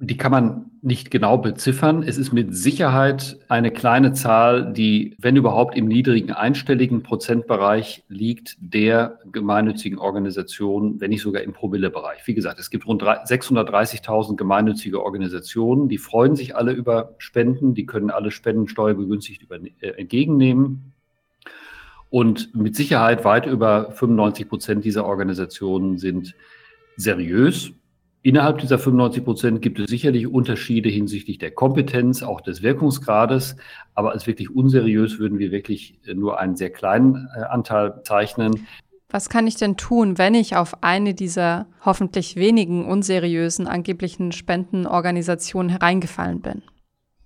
Die 0.00 0.16
kann 0.16 0.30
man 0.30 0.70
nicht 0.80 1.10
genau 1.10 1.38
beziffern. 1.38 2.04
Es 2.04 2.18
ist 2.18 2.32
mit 2.32 2.54
Sicherheit 2.54 3.36
eine 3.48 3.72
kleine 3.72 4.12
Zahl, 4.12 4.72
die, 4.72 5.16
wenn 5.18 5.34
überhaupt, 5.34 5.76
im 5.76 5.86
niedrigen 5.88 6.30
einstelligen 6.30 7.02
Prozentbereich 7.02 8.04
liegt 8.06 8.56
der 8.60 9.18
gemeinnützigen 9.32 9.98
Organisationen, 9.98 11.00
wenn 11.00 11.10
nicht 11.10 11.22
sogar 11.22 11.42
im 11.42 11.52
Promillebereich. 11.52 12.24
Wie 12.26 12.34
gesagt, 12.34 12.60
es 12.60 12.70
gibt 12.70 12.86
rund 12.86 13.02
630.000 13.02 14.36
gemeinnützige 14.36 15.02
Organisationen, 15.02 15.88
die 15.88 15.98
freuen 15.98 16.36
sich 16.36 16.54
alle 16.54 16.70
über 16.70 17.16
Spenden, 17.18 17.74
die 17.74 17.84
können 17.84 18.10
alle 18.10 18.30
Spenden 18.30 18.68
steuerbegünstigt 18.68 19.42
über, 19.42 19.56
äh, 19.56 19.88
entgegennehmen. 19.96 20.92
Und 22.08 22.54
mit 22.54 22.76
Sicherheit 22.76 23.24
weit 23.24 23.46
über 23.46 23.90
95 23.90 24.48
Prozent 24.48 24.84
dieser 24.84 25.04
Organisationen 25.06 25.98
sind 25.98 26.36
seriös 26.96 27.72
Innerhalb 28.22 28.58
dieser 28.58 28.78
95 28.78 29.24
Prozent 29.24 29.62
gibt 29.62 29.78
es 29.78 29.88
sicherlich 29.88 30.26
Unterschiede 30.26 30.88
hinsichtlich 30.88 31.38
der 31.38 31.52
Kompetenz, 31.52 32.22
auch 32.22 32.40
des 32.40 32.62
Wirkungsgrades. 32.62 33.56
Aber 33.94 34.12
als 34.12 34.26
wirklich 34.26 34.50
unseriös 34.50 35.18
würden 35.18 35.38
wir 35.38 35.52
wirklich 35.52 36.00
nur 36.12 36.38
einen 36.38 36.56
sehr 36.56 36.70
kleinen 36.70 37.28
äh, 37.36 37.42
Anteil 37.42 38.02
zeichnen. 38.02 38.66
Was 39.10 39.30
kann 39.30 39.46
ich 39.46 39.56
denn 39.56 39.76
tun, 39.76 40.18
wenn 40.18 40.34
ich 40.34 40.56
auf 40.56 40.82
eine 40.82 41.14
dieser 41.14 41.66
hoffentlich 41.84 42.36
wenigen 42.36 42.86
unseriösen 42.86 43.66
angeblichen 43.66 44.32
Spendenorganisationen 44.32 45.70
hereingefallen 45.70 46.40
bin? 46.40 46.62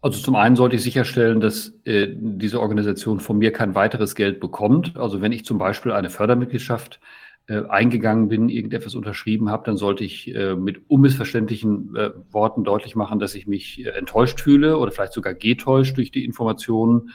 Also 0.02 0.20
zum 0.20 0.37
einen 0.37 0.57
sollte 0.57 0.76
ich 0.76 0.83
sicherstellen, 0.83 1.40
dass 1.40 1.72
äh, 1.85 2.09
diese 2.11 2.61
Organisation 2.61 3.18
von 3.20 3.38
mir 3.38 3.52
kein 3.52 3.74
weiteres 3.74 4.14
Geld 4.14 4.40
bekommt. 4.40 4.96
Also 4.96 5.22
wenn 5.22 5.33
ich 5.33 5.44
zum 5.44 5.59
Beispiel 5.59 5.92
eine 5.92 6.11
Fördermitgliedschaft 6.11 7.00
äh, 7.48 7.66
eingegangen 7.68 8.28
bin, 8.28 8.48
irgendetwas 8.48 8.94
unterschrieben 8.94 9.50
habe, 9.50 9.64
dann 9.66 9.76
sollte 9.76 10.05
ich 10.05 10.33
äh, 10.33 10.55
mit 10.55 10.88
unmissverständlichen 10.88 11.96
äh, 11.96 12.11
Worten 12.31 12.62
deutlich 12.62 12.94
machen, 12.94 13.18
dass 13.18 13.35
ich 13.35 13.48
mich 13.48 13.85
äh, 13.85 13.88
enttäuscht 13.90 14.40
fühle 14.40 14.78
oder 14.78 14.92
vielleicht 14.92 15.12
sogar 15.12 15.35
getäuscht 15.35 15.96
durch 15.96 16.12
die 16.12 16.24
Informationen 16.24 17.11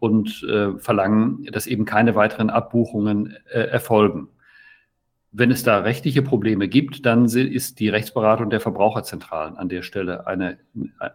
und 0.00 0.42
äh, 0.42 0.76
verlangen, 0.78 1.44
dass 1.52 1.68
eben 1.68 1.84
keine 1.84 2.16
weiteren 2.16 2.50
Abbuchungen 2.50 3.36
äh, 3.52 3.60
erfolgen. 3.60 4.28
Wenn 5.30 5.52
es 5.52 5.62
da 5.62 5.78
rechtliche 5.78 6.22
Probleme 6.22 6.66
gibt, 6.66 7.06
dann 7.06 7.26
ist 7.26 7.78
die 7.78 7.88
Rechtsberatung 7.88 8.50
der 8.50 8.58
Verbraucherzentralen 8.58 9.56
an 9.56 9.68
der 9.68 9.82
Stelle 9.82 10.26
eine, 10.26 10.58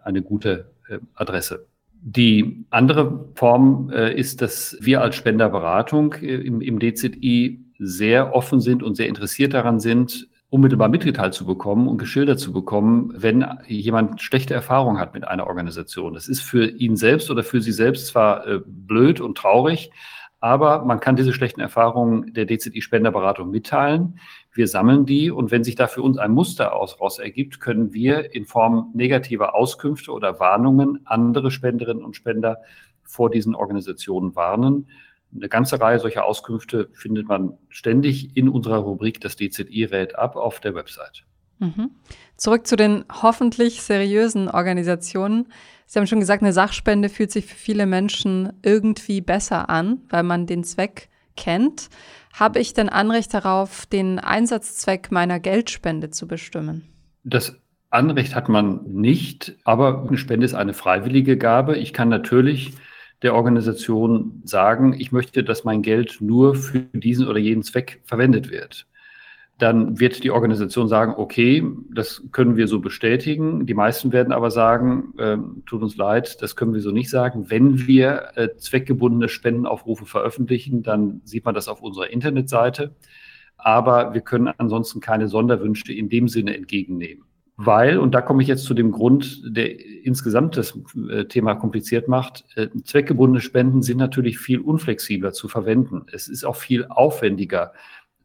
eine 0.04 0.22
gute 0.22 0.72
Adresse. 1.16 1.66
Die 1.94 2.66
andere 2.70 3.28
Form 3.34 3.90
ist, 3.90 4.44
dass 4.44 4.78
wir 4.80 5.02
als 5.02 5.16
Spenderberatung 5.16 6.14
im, 6.14 6.62
im 6.62 6.80
DZI 6.80 7.64
sehr 7.84 8.34
offen 8.34 8.62
sind 8.62 8.84
und 8.84 8.96
sehr 8.96 9.08
interessiert 9.08 9.54
daran 9.54 9.80
sind, 9.80 10.28
unmittelbar 10.50 10.88
mitgeteilt 10.88 11.34
zu 11.34 11.46
bekommen 11.46 11.88
und 11.88 11.98
geschildert 11.98 12.40
zu 12.40 12.54
bekommen, 12.54 13.12
wenn 13.16 13.44
jemand 13.68 14.22
schlechte 14.22 14.54
Erfahrungen 14.54 15.00
hat 15.00 15.16
mit 15.16 15.28
einer 15.28 15.48
Organisation. 15.48 16.14
Das 16.14 16.28
ist 16.28 16.42
für 16.42 16.68
ihn 16.68 16.96
selbst 16.96 17.32
oder 17.32 17.44
für 17.44 17.60
sie 17.60 17.72
selbst 17.72 18.08
zwar 18.08 18.46
äh, 18.46 18.60
blöd 18.64 19.20
und 19.20 19.36
traurig, 19.36 19.90
aber 20.40 20.86
man 20.86 21.00
kann 21.00 21.16
diese 21.16 21.34
schlechten 21.34 21.60
Erfahrungen 21.60 22.34
der 22.34 22.46
DZI-Spenderberatung 22.46 23.50
mitteilen. 23.50 24.20
Wir 24.52 24.68
sammeln 24.68 25.08
die 25.08 25.32
und 25.32 25.50
wenn 25.50 25.64
sich 25.64 25.76
da 25.76 25.88
für 25.88 26.04
uns 26.04 26.20
ein 26.20 26.34
Muster 26.34 26.76
aus, 26.76 27.18
ergibt, 27.18 27.60
können 27.60 27.94
wir 27.94 28.36
in 28.36 28.46
Form 28.46 28.92
negativer 28.94 29.56
Auskünfte 29.56 30.12
oder 30.12 30.40
Warnungen 30.40 31.00
andere 31.06 31.50
Spenderinnen 31.50 32.04
und 32.04 32.16
Spender 32.16 32.58
vor 33.02 33.32
diesen 33.32 33.56
Organisationen 33.56 34.36
warnen 34.36 34.88
eine 35.36 35.50
ganze 35.50 35.80
Reihe 35.80 36.00
solcher 36.00 36.26
Auskünfte 36.26 36.90
findet 36.94 37.28
man 37.28 37.58
ständig 37.70 38.36
in 38.36 38.50
unserer 38.50 38.78
Rubrik 38.78 39.22
Das 39.22 39.36
DZI 39.36 39.86
rät 39.86 40.16
ab 40.16 40.36
auf 40.36 40.60
der 40.60 40.76
Website. 40.76 41.26
Mhm. 41.60 41.92
Zurück 42.38 42.68
zu 42.68 42.76
den 42.76 43.06
hoffentlich 43.22 43.82
seriösen 43.82 44.50
Organisationen. 44.50 45.48
Sie 45.86 46.00
haben 46.00 46.08
schon 46.08 46.20
gesagt, 46.20 46.42
eine 46.42 46.54
Sachspende 46.54 47.10
fühlt 47.10 47.32
sich 47.32 47.46
für 47.46 47.56
viele 47.56 47.86
Menschen 47.86 48.54
irgendwie 48.64 49.22
besser 49.22 49.70
an, 49.70 50.02
weil 50.10 50.24
man 50.24 50.46
den 50.46 50.64
Zweck 50.64 51.10
kennt. 51.36 51.90
Habe 52.34 52.60
ich 52.60 52.74
denn 52.74 52.90
Anrecht 52.90 53.34
darauf, 53.34 53.86
den 53.86 54.20
Einsatzzweck 54.20 55.12
meiner 55.12 55.40
Geldspende 55.40 56.10
zu 56.10 56.28
bestimmen? 56.28 56.90
Das 57.24 57.56
Anrecht 57.90 58.34
hat 58.34 58.50
man 58.50 58.82
nicht, 58.86 59.56
aber 59.64 60.06
eine 60.08 60.18
Spende 60.18 60.46
ist 60.46 60.56
eine 60.56 60.74
freiwillige 60.74 61.38
Gabe. 61.38 61.78
Ich 61.78 61.94
kann 61.94 62.10
natürlich 62.10 62.74
der 63.24 63.34
Organisation 63.36 64.42
sagen, 64.44 64.94
ich 64.98 65.12
möchte, 65.12 65.44
dass 65.44 65.64
mein 65.64 65.82
Geld 65.82 66.18
nur 66.20 66.56
für 66.56 66.80
diesen 66.80 67.28
oder 67.28 67.40
jeden 67.40 67.64
Zweck 67.64 68.02
verwendet 68.04 68.52
wird. 68.52 68.86
Dann 69.60 70.00
wird 70.00 70.24
die 70.24 70.32
Organisation 70.32 70.88
sagen, 70.88 71.14
okay, 71.16 71.64
das 71.94 72.24
können 72.32 72.58
wir 72.58 72.68
so 72.68 72.82
bestätigen. 72.82 73.66
Die 73.66 73.74
meisten 73.74 74.12
werden 74.12 74.34
aber 74.34 74.52
sagen, 74.52 75.14
äh, 75.18 75.38
tut 75.66 75.82
uns 75.84 75.96
leid, 75.96 76.42
das 76.42 76.56
können 76.56 76.74
wir 76.74 76.82
so 76.82 76.92
nicht 76.92 77.10
sagen. 77.10 77.50
Wenn 77.50 77.88
wir 77.88 78.32
äh, 78.36 78.50
zweckgebundene 78.58 79.30
Spendenaufrufe 79.30 80.06
veröffentlichen, 80.06 80.84
dann 80.84 81.22
sieht 81.24 81.46
man 81.46 81.56
das 81.56 81.68
auf 81.68 81.82
unserer 81.82 82.10
Internetseite. 82.10 82.96
Aber 83.58 84.14
wir 84.14 84.22
können 84.22 84.50
ansonsten 84.58 85.00
keine 85.00 85.28
Sonderwünsche 85.28 85.94
in 85.94 86.10
dem 86.10 86.28
Sinne 86.28 86.58
entgegennehmen 86.58 87.24
weil, 87.56 88.00
und 88.00 88.16
da 88.16 88.22
komme 88.22 88.42
ich 88.42 88.48
jetzt 88.48 88.66
zu 88.66 88.74
dem 88.74 88.92
Grund, 88.92 89.42
der 89.46 89.80
insgesamt 90.04 90.58
das 90.58 90.78
äh, 91.10 91.26
Thema 91.26 91.54
kompliziert 91.56 92.08
macht, 92.08 92.46
äh, 92.56 92.68
zweckgebundene 92.84 93.42
Spenden 93.42 93.84
sind 93.84 93.98
natürlich 93.98 94.40
viel 94.40 94.60
unflexibler 94.60 95.34
zu 95.34 95.48
verwenden. 95.48 96.06
Es 96.12 96.28
ist 96.28 96.46
auch 96.46 96.56
viel 96.56 96.86
aufwendiger, 96.86 97.74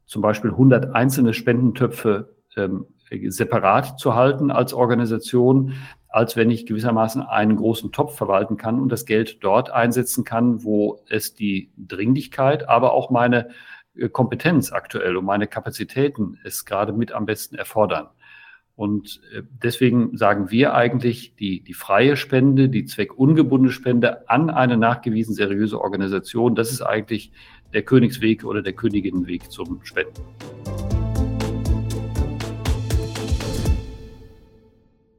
zum 0.07 0.23
Beispiel 0.23 0.51
100 0.51 0.95
einzelne 0.95 1.35
Spendentöpfe 1.35 2.35
ähm, 2.57 2.87
separat 3.29 3.99
zu 4.01 4.15
halten 4.15 4.51
als 4.51 4.73
Organisation, 4.73 5.75
als 6.09 6.37
wenn 6.37 6.51
ich 6.51 6.65
gewissermaßen 6.65 7.21
einen 7.23 7.57
großen 7.57 7.93
Topf 7.93 8.17
verwalten 8.17 8.57
kann 8.57 8.81
und 8.81 8.91
das 8.91 9.05
Geld 9.05 9.45
dort 9.45 9.71
einsetzen 9.71 10.25
kann, 10.25 10.65
wo 10.65 11.03
es 11.09 11.35
die 11.35 11.71
Dringlichkeit, 11.77 12.67
aber 12.67 12.93
auch 12.93 13.11
meine 13.11 13.51
äh, 13.95 14.09
Kompetenz 14.09 14.73
aktuell 14.73 15.19
und 15.19 15.27
meine 15.27 15.47
Kapazitäten 15.47 16.39
es 16.45 16.65
gerade 16.65 16.95
mit 16.95 17.13
am 17.13 17.27
besten 17.27 17.57
erfordern. 17.57 18.09
Und 18.79 19.21
äh, 19.35 19.43
deswegen 19.61 20.17
sagen 20.17 20.53
wir 20.53 20.73
eigentlich, 20.73 21.35
die, 21.35 21.63
die 21.63 21.75
freie 21.75 22.17
Spende, 22.17 22.69
die 22.69 22.85
zweckungebundene 22.85 23.73
Spende 23.73 24.31
an 24.31 24.51
eine 24.51 24.77
nachgewiesen 24.77 25.35
seriöse 25.35 25.81
Organisation, 25.81 26.55
das 26.55 26.71
ist 26.71 26.81
eigentlich 26.81 27.33
der 27.75 27.83
Königsweg 27.83 28.45
oder 28.45 28.63
der 28.63 28.75
Königinnenweg 28.75 29.51
zum 29.51 29.81
Spenden. 29.83 30.23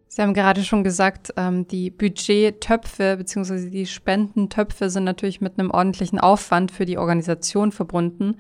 Sie 0.08 0.22
haben 0.22 0.34
gerade 0.34 0.64
schon 0.64 0.86
gesagt, 0.86 1.34
ähm, 1.36 1.68
die 1.68 1.90
Budgettöpfe 1.90 3.18
bzw. 3.18 3.70
die 3.70 3.86
Spendentöpfe 3.86 4.90
sind 4.90 5.04
natürlich 5.04 5.42
mit 5.42 5.60
einem 5.60 5.72
ordentlichen 5.72 6.20
Aufwand 6.20 6.72
für 6.72 6.86
die 6.86 6.98
Organisation 6.98 7.74
verbunden. 7.74 8.38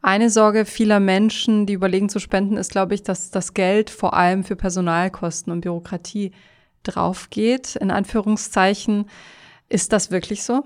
Eine 0.00 0.30
Sorge 0.30 0.64
vieler 0.64 1.00
Menschen, 1.00 1.66
die 1.66 1.72
überlegen 1.72 2.08
zu 2.08 2.20
spenden, 2.20 2.56
ist, 2.56 2.70
glaube 2.70 2.94
ich, 2.94 3.02
dass 3.02 3.30
das 3.30 3.52
Geld 3.52 3.90
vor 3.90 4.14
allem 4.14 4.44
für 4.44 4.54
Personalkosten 4.54 5.52
und 5.52 5.62
Bürokratie 5.62 6.32
draufgeht, 6.84 7.76
in 7.76 7.90
Anführungszeichen. 7.90 9.06
Ist 9.68 9.92
das 9.92 10.10
wirklich 10.10 10.44
so? 10.44 10.64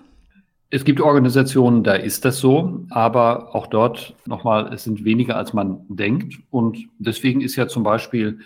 Es 0.68 0.84
gibt 0.84 1.00
Organisationen, 1.00 1.82
da 1.82 1.94
ist 1.94 2.24
das 2.24 2.38
so, 2.38 2.86
aber 2.90 3.54
auch 3.54 3.66
dort 3.66 4.14
nochmal, 4.26 4.72
es 4.72 4.84
sind 4.84 5.04
weniger, 5.04 5.36
als 5.36 5.52
man 5.52 5.84
denkt. 5.88 6.38
Und 6.50 6.88
deswegen 6.98 7.40
ist 7.40 7.56
ja 7.56 7.68
zum 7.68 7.82
Beispiel 7.82 8.38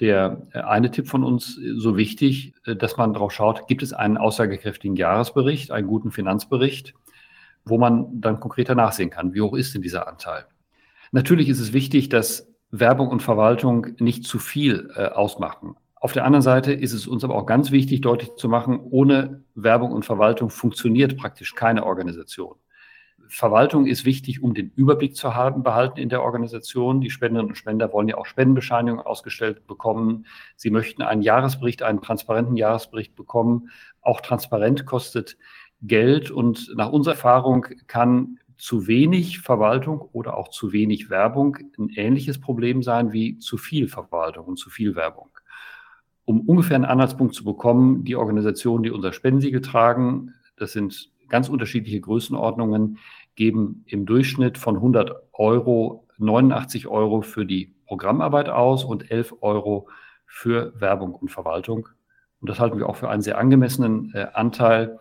der 0.00 0.46
äh, 0.52 0.60
eine 0.60 0.90
Tipp 0.90 1.08
von 1.08 1.24
uns 1.24 1.58
so 1.76 1.96
wichtig, 1.96 2.54
äh, 2.64 2.76
dass 2.76 2.96
man 2.96 3.12
darauf 3.12 3.32
schaut, 3.32 3.68
gibt 3.68 3.82
es 3.82 3.92
einen 3.92 4.16
aussagekräftigen 4.16 4.96
Jahresbericht, 4.96 5.70
einen 5.70 5.86
guten 5.86 6.10
Finanzbericht, 6.10 6.94
wo 7.64 7.78
man 7.78 8.20
dann 8.20 8.40
konkreter 8.40 8.74
nachsehen 8.74 9.10
kann, 9.10 9.34
wie 9.34 9.40
hoch 9.40 9.54
ist 9.54 9.74
denn 9.74 9.82
dieser 9.82 10.08
Anteil. 10.08 10.46
Natürlich 11.12 11.48
ist 11.48 11.60
es 11.60 11.72
wichtig, 11.72 12.08
dass 12.08 12.48
Werbung 12.70 13.08
und 13.08 13.22
Verwaltung 13.22 13.88
nicht 13.98 14.24
zu 14.24 14.38
viel 14.38 14.90
äh, 14.96 15.06
ausmachen. 15.06 15.76
Auf 15.94 16.12
der 16.12 16.24
anderen 16.24 16.42
Seite 16.42 16.72
ist 16.72 16.92
es 16.92 17.06
uns 17.06 17.22
aber 17.22 17.36
auch 17.36 17.46
ganz 17.46 17.70
wichtig, 17.70 18.00
deutlich 18.00 18.34
zu 18.34 18.48
machen, 18.48 18.80
ohne 18.80 19.44
Werbung 19.54 19.92
und 19.92 20.04
Verwaltung 20.04 20.50
funktioniert 20.50 21.16
praktisch 21.16 21.54
keine 21.54 21.86
Organisation. 21.86 22.56
Verwaltung 23.28 23.86
ist 23.86 24.04
wichtig, 24.04 24.42
um 24.42 24.52
den 24.52 24.72
Überblick 24.74 25.16
zu 25.16 25.34
haben, 25.34 25.62
behalten 25.62 26.00
in 26.00 26.08
der 26.08 26.22
Organisation. 26.22 27.00
Die 27.00 27.08
Spenderinnen 27.08 27.50
und 27.50 27.56
Spender 27.56 27.92
wollen 27.92 28.08
ja 28.08 28.18
auch 28.18 28.26
Spendenbescheinigungen 28.26 29.04
ausgestellt 29.04 29.66
bekommen. 29.66 30.26
Sie 30.56 30.70
möchten 30.70 31.02
einen 31.02 31.22
Jahresbericht, 31.22 31.82
einen 31.82 32.02
transparenten 32.02 32.56
Jahresbericht 32.56 33.14
bekommen. 33.14 33.70
Auch 34.00 34.20
transparent 34.20 34.84
kostet 34.86 35.38
Geld 35.82 36.30
und 36.30 36.72
nach 36.76 36.90
unserer 36.90 37.14
Erfahrung 37.14 37.66
kann 37.86 38.38
zu 38.56 38.86
wenig 38.86 39.40
Verwaltung 39.40 40.00
oder 40.12 40.36
auch 40.36 40.48
zu 40.48 40.72
wenig 40.72 41.10
Werbung 41.10 41.56
ein 41.78 41.88
ähnliches 41.90 42.40
Problem 42.40 42.82
sein 42.82 43.12
wie 43.12 43.38
zu 43.38 43.56
viel 43.56 43.88
Verwaltung 43.88 44.46
und 44.46 44.56
zu 44.56 44.70
viel 44.70 44.94
Werbung. 44.94 45.30
Um 46.24 46.42
ungefähr 46.42 46.76
einen 46.76 46.84
Anhaltspunkt 46.84 47.34
zu 47.34 47.42
bekommen, 47.42 48.04
die 48.04 48.14
Organisationen, 48.14 48.84
die 48.84 48.90
unser 48.90 49.12
Spendensiegel 49.12 49.60
tragen, 49.60 50.34
das 50.56 50.72
sind 50.72 51.10
ganz 51.28 51.48
unterschiedliche 51.48 52.00
Größenordnungen, 52.00 52.98
geben 53.34 53.82
im 53.86 54.06
Durchschnitt 54.06 54.58
von 54.58 54.76
100 54.76 55.10
Euro 55.32 56.06
89 56.18 56.86
Euro 56.86 57.22
für 57.22 57.44
die 57.44 57.74
Programmarbeit 57.86 58.48
aus 58.48 58.84
und 58.84 59.10
11 59.10 59.34
Euro 59.40 59.88
für 60.26 60.72
Werbung 60.80 61.14
und 61.14 61.30
Verwaltung. 61.30 61.88
Und 62.40 62.48
das 62.48 62.58
halten 62.58 62.78
wir 62.78 62.88
auch 62.88 62.96
für 62.96 63.10
einen 63.10 63.22
sehr 63.22 63.38
angemessenen 63.38 64.12
äh, 64.14 64.26
Anteil. 64.32 64.98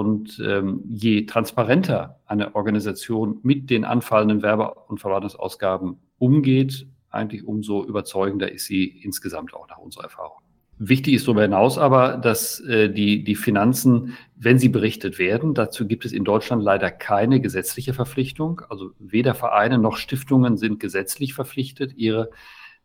Und 0.00 0.42
ähm, 0.42 0.82
je 0.88 1.26
transparenter 1.26 2.20
eine 2.24 2.54
Organisation 2.54 3.38
mit 3.42 3.68
den 3.68 3.84
anfallenden 3.84 4.40
Werbe- 4.40 4.72
und 4.88 4.98
Verwaltungsausgaben 4.98 5.98
umgeht, 6.16 6.86
eigentlich 7.10 7.46
umso 7.46 7.84
überzeugender 7.84 8.50
ist 8.50 8.64
sie 8.64 8.86
insgesamt 8.86 9.52
auch 9.52 9.68
nach 9.68 9.76
unserer 9.76 10.04
Erfahrung. 10.04 10.38
Wichtig 10.78 11.12
ist 11.12 11.26
darüber 11.26 11.42
hinaus 11.42 11.76
aber, 11.76 12.16
dass 12.16 12.60
äh, 12.60 12.88
die, 12.88 13.22
die 13.24 13.34
Finanzen, 13.34 14.16
wenn 14.36 14.58
sie 14.58 14.70
berichtet 14.70 15.18
werden, 15.18 15.52
dazu 15.52 15.86
gibt 15.86 16.06
es 16.06 16.12
in 16.12 16.24
Deutschland 16.24 16.62
leider 16.62 16.90
keine 16.90 17.42
gesetzliche 17.42 17.92
Verpflichtung. 17.92 18.62
Also 18.70 18.92
weder 18.98 19.34
Vereine 19.34 19.76
noch 19.76 19.98
Stiftungen 19.98 20.56
sind 20.56 20.80
gesetzlich 20.80 21.34
verpflichtet, 21.34 21.92
ihre 21.94 22.30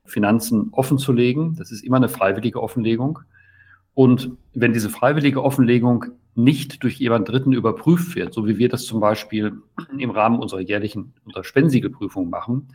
Finanzen 0.04 0.67
offenzulegen. 0.73 1.56
Das 1.56 1.71
ist 1.71 1.82
immer 1.82 1.95
eine 1.95 2.10
freiwillige 2.10 2.62
Offenlegung. 2.62 3.19
Und 3.95 4.31
wenn 4.53 4.73
diese 4.73 4.89
freiwillige 4.89 5.41
Offenlegung 5.43 6.05
nicht 6.36 6.84
durch 6.84 6.97
jemand 6.97 7.29
Dritten 7.29 7.53
überprüft 7.53 8.15
wird, 8.15 8.34
so 8.34 8.45
wie 8.45 8.58
wir 8.58 8.69
das 8.69 8.84
zum 8.84 8.99
Beispiel 8.99 9.53
im 9.97 10.12
Rahmen 10.12 10.39
unserer 10.39 10.60
jährlichen 10.60 11.13
unserer 11.23 11.45
Spensiegelprüfung 11.45 12.29
machen, 12.29 12.67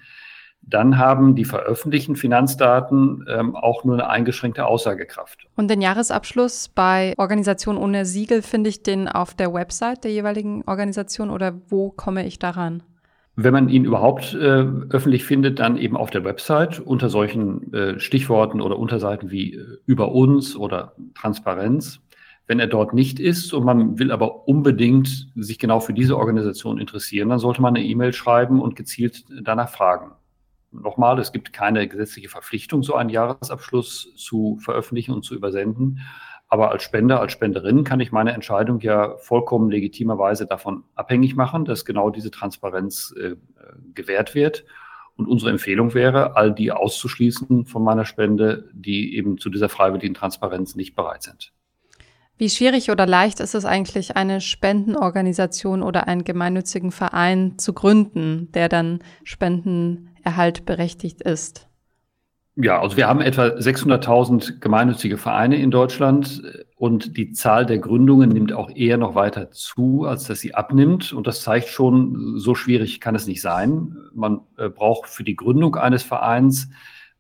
dann 0.62 0.98
haben 0.98 1.36
die 1.36 1.44
veröffentlichten 1.44 2.16
Finanzdaten 2.16 3.24
ähm, 3.28 3.54
auch 3.56 3.84
nur 3.84 3.94
eine 3.94 4.08
eingeschränkte 4.08 4.66
Aussagekraft. 4.66 5.46
Und 5.56 5.68
den 5.68 5.80
Jahresabschluss 5.80 6.68
bei 6.68 7.14
Organisation 7.16 7.76
ohne 7.76 8.04
Siegel 8.04 8.42
finde 8.42 8.70
ich 8.70 8.82
den 8.82 9.08
auf 9.08 9.34
der 9.34 9.52
Website 9.52 10.04
der 10.04 10.12
jeweiligen 10.12 10.62
Organisation 10.66 11.30
oder 11.30 11.54
wo 11.68 11.90
komme 11.90 12.26
ich 12.26 12.38
daran? 12.38 12.82
Wenn 13.36 13.52
man 13.52 13.68
ihn 13.68 13.84
überhaupt 13.84 14.34
äh, 14.34 14.66
öffentlich 14.90 15.24
findet, 15.24 15.60
dann 15.60 15.76
eben 15.76 15.96
auf 15.96 16.10
der 16.10 16.24
Website 16.24 16.80
unter 16.80 17.08
solchen 17.08 17.72
äh, 17.72 18.00
Stichworten 18.00 18.60
oder 18.60 18.78
Unterseiten 18.78 19.30
wie 19.30 19.54
äh, 19.54 19.78
über 19.86 20.12
uns 20.12 20.56
oder 20.56 20.94
Transparenz. 21.14 22.00
Wenn 22.46 22.58
er 22.58 22.66
dort 22.66 22.92
nicht 22.92 23.20
ist 23.20 23.54
und 23.54 23.64
man 23.64 23.98
will 24.00 24.10
aber 24.10 24.48
unbedingt 24.48 25.28
sich 25.36 25.58
genau 25.60 25.78
für 25.78 25.92
diese 25.92 26.18
Organisation 26.18 26.78
interessieren, 26.78 27.28
dann 27.28 27.38
sollte 27.38 27.62
man 27.62 27.76
eine 27.76 27.84
E-Mail 27.84 28.12
schreiben 28.12 28.60
und 28.60 28.74
gezielt 28.74 29.24
danach 29.42 29.68
fragen. 29.70 30.12
Nochmal, 30.72 31.18
es 31.18 31.32
gibt 31.32 31.52
keine 31.52 31.86
gesetzliche 31.88 32.28
Verpflichtung, 32.28 32.82
so 32.82 32.94
einen 32.94 33.10
Jahresabschluss 33.10 34.12
zu 34.16 34.58
veröffentlichen 34.60 35.12
und 35.12 35.24
zu 35.24 35.34
übersenden. 35.34 36.00
Aber 36.50 36.72
als 36.72 36.82
Spender, 36.82 37.20
als 37.20 37.32
Spenderin 37.32 37.84
kann 37.84 38.00
ich 38.00 38.10
meine 38.10 38.32
Entscheidung 38.32 38.80
ja 38.80 39.16
vollkommen 39.18 39.70
legitimerweise 39.70 40.46
davon 40.46 40.82
abhängig 40.96 41.36
machen, 41.36 41.64
dass 41.64 41.84
genau 41.84 42.10
diese 42.10 42.32
Transparenz 42.32 43.14
äh, 43.16 43.36
gewährt 43.94 44.34
wird. 44.34 44.64
Und 45.16 45.28
unsere 45.28 45.52
Empfehlung 45.52 45.94
wäre, 45.94 46.36
all 46.36 46.52
die 46.52 46.72
auszuschließen 46.72 47.66
von 47.66 47.84
meiner 47.84 48.04
Spende, 48.04 48.68
die 48.72 49.16
eben 49.16 49.38
zu 49.38 49.48
dieser 49.48 49.68
freiwilligen 49.68 50.14
Transparenz 50.14 50.74
nicht 50.74 50.96
bereit 50.96 51.22
sind. 51.22 51.52
Wie 52.36 52.50
schwierig 52.50 52.90
oder 52.90 53.06
leicht 53.06 53.38
ist 53.38 53.54
es 53.54 53.64
eigentlich, 53.64 54.16
eine 54.16 54.40
Spendenorganisation 54.40 55.82
oder 55.82 56.08
einen 56.08 56.24
gemeinnützigen 56.24 56.90
Verein 56.90 57.58
zu 57.58 57.74
gründen, 57.74 58.50
der 58.52 58.68
dann 58.68 59.00
Spenden 59.24 60.08
Erhalt 60.24 60.64
berechtigt 60.64 61.20
ist? 61.20 61.69
Ja, 62.62 62.80
also 62.80 62.96
wir 62.96 63.08
haben 63.08 63.20
etwa 63.20 63.44
600.000 63.44 64.60
gemeinnützige 64.60 65.16
Vereine 65.16 65.56
in 65.56 65.70
Deutschland 65.70 66.42
und 66.76 67.16
die 67.16 67.32
Zahl 67.32 67.64
der 67.64 67.78
Gründungen 67.78 68.28
nimmt 68.28 68.52
auch 68.52 68.70
eher 68.70 68.98
noch 68.98 69.14
weiter 69.14 69.50
zu, 69.50 70.04
als 70.04 70.24
dass 70.24 70.40
sie 70.40 70.54
abnimmt. 70.54 71.12
Und 71.12 71.26
das 71.26 71.42
zeigt 71.42 71.68
schon, 71.68 72.38
so 72.38 72.54
schwierig 72.54 73.00
kann 73.00 73.14
es 73.14 73.26
nicht 73.26 73.40
sein. 73.40 73.96
Man 74.12 74.40
äh, 74.58 74.68
braucht 74.68 75.08
für 75.08 75.24
die 75.24 75.36
Gründung 75.36 75.76
eines 75.76 76.02
Vereins 76.02 76.68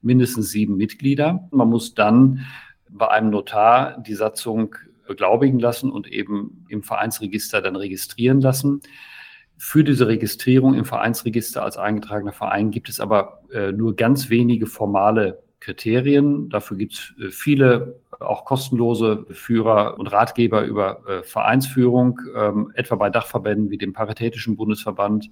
mindestens 0.02 0.50
sieben 0.50 0.76
Mitglieder. 0.76 1.48
Man 1.52 1.68
muss 1.70 1.94
dann 1.94 2.46
bei 2.90 3.08
einem 3.08 3.30
Notar 3.30 3.98
die 4.00 4.14
Satzung 4.14 4.74
beglaubigen 5.06 5.58
lassen 5.58 5.90
und 5.90 6.06
eben 6.06 6.66
im 6.68 6.82
Vereinsregister 6.82 7.62
dann 7.62 7.76
registrieren 7.76 8.40
lassen. 8.40 8.80
Für 9.62 9.84
diese 9.84 10.08
Registrierung 10.08 10.72
im 10.72 10.86
Vereinsregister 10.86 11.62
als 11.62 11.76
eingetragener 11.76 12.32
Verein 12.32 12.70
gibt 12.70 12.88
es 12.88 12.98
aber 12.98 13.42
äh, 13.52 13.72
nur 13.72 13.94
ganz 13.94 14.30
wenige 14.30 14.64
formale 14.64 15.42
Kriterien. 15.60 16.48
Dafür 16.48 16.78
gibt 16.78 16.94
es 16.94 17.14
äh, 17.22 17.30
viele 17.30 18.00
auch 18.20 18.46
kostenlose 18.46 19.26
Führer 19.32 19.98
und 19.98 20.06
Ratgeber 20.06 20.62
über 20.62 21.06
äh, 21.06 21.22
Vereinsführung, 21.22 22.18
ähm, 22.34 22.72
etwa 22.74 22.94
bei 22.94 23.10
Dachverbänden 23.10 23.68
wie 23.68 23.76
dem 23.76 23.92
Paritätischen 23.92 24.56
Bundesverband 24.56 25.30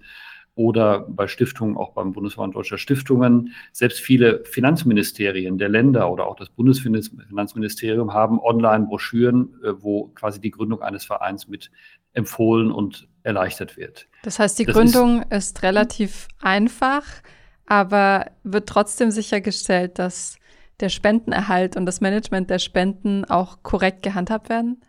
oder 0.59 1.07
bei 1.09 1.27
Stiftungen, 1.27 1.77
auch 1.79 1.93
beim 1.93 2.13
Bundesverband 2.13 2.55
Deutscher 2.55 2.77
Stiftungen. 2.77 3.55
Selbst 3.73 4.01
viele 4.01 4.45
Finanzministerien 4.45 5.57
der 5.57 5.71
Länder 5.71 6.11
oder 6.11 6.27
auch 6.27 6.37
das 6.37 6.51
Bundesfinanzministerium 6.51 8.13
haben 8.13 8.41
Online-Broschüren, 8.41 9.55
äh, 9.65 9.73
wo 9.79 10.09
quasi 10.09 10.39
die 10.39 10.51
Gründung 10.51 10.83
eines 10.83 11.07
Vereins 11.07 11.49
mit 11.49 11.71
empfohlen 12.19 12.71
und 12.71 13.09
erleichtert 13.23 13.77
wird. 13.77 14.07
Das 14.23 14.39
heißt, 14.39 14.59
die 14.59 14.67
das 14.67 14.75
Gründung 14.75 15.23
ist, 15.23 15.57
ist 15.57 15.63
relativ 15.63 16.29
einfach, 16.41 17.05
aber 17.67 18.27
wird 18.43 18.69
trotzdem 18.69 19.11
sichergestellt, 19.11 19.99
dass 19.99 20.37
der 20.81 20.89
Spendenerhalt 20.89 21.77
und 21.77 21.87
das 21.87 22.01
Management 22.01 22.51
der 22.51 22.59
Spenden 22.59 23.25
auch 23.25 23.63
korrekt 23.63 24.03
gehandhabt 24.03 24.49
werden? 24.49 24.81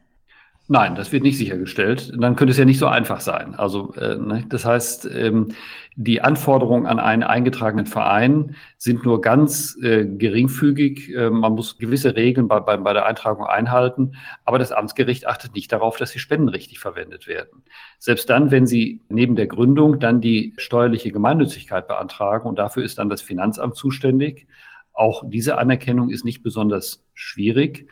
Nein, 0.72 0.94
das 0.94 1.12
wird 1.12 1.24
nicht 1.24 1.40
sichergestellt. 1.40 2.14
Dann 2.16 2.36
könnte 2.36 2.52
es 2.52 2.60
ja 2.60 2.64
nicht 2.64 2.78
so 2.78 2.86
einfach 2.86 3.22
sein. 3.22 3.56
Also 3.56 3.92
äh, 3.96 4.18
ne, 4.18 4.46
das 4.50 4.66
heißt, 4.66 5.10
ähm, 5.12 5.48
die 5.96 6.22
Anforderungen 6.22 6.86
an 6.86 7.00
einen 7.00 7.24
eingetragenen 7.24 7.88
Verein 7.88 8.56
sind 8.78 9.04
nur 9.04 9.20
ganz 9.20 9.76
äh, 9.82 10.06
geringfügig. 10.06 11.12
Äh, 11.12 11.32
man 11.32 11.54
muss 11.54 11.80
gewisse 11.80 12.16
Regeln 12.16 12.48
bei, 12.48 12.60
bei, 12.60 12.78
bei 12.78 12.94
der 12.94 13.08
Eintragung 13.08 13.48
einhalten, 13.48 14.12
aber 14.46 14.60
das 14.60 14.72
Amtsgericht 14.72 15.26
achtet 15.26 15.56
nicht 15.56 15.72
darauf, 15.72 15.98
dass 15.98 16.12
die 16.12 16.20
Spenden 16.20 16.50
richtig 16.50 16.78
verwendet 16.78 17.26
werden. 17.26 17.64
Selbst 17.98 18.30
dann, 18.30 18.52
wenn 18.52 18.68
Sie 18.68 19.02
neben 19.10 19.36
der 19.36 19.48
Gründung 19.48 20.00
dann 20.00 20.22
die 20.22 20.54
steuerliche 20.58 21.12
Gemeinnützigkeit 21.12 21.88
beantragen 21.88 22.48
und 22.48 22.60
dafür 22.60 22.84
ist 22.84 23.00
dann 23.00 23.10
das 23.10 23.24
Finanzamt 23.24 23.76
zuständig. 23.76 24.46
Auch 24.94 25.24
diese 25.26 25.58
Anerkennung 25.58 26.12
ist 26.12 26.26
nicht 26.26 26.44
besonders 26.44 27.04
schwierig. 27.16 27.88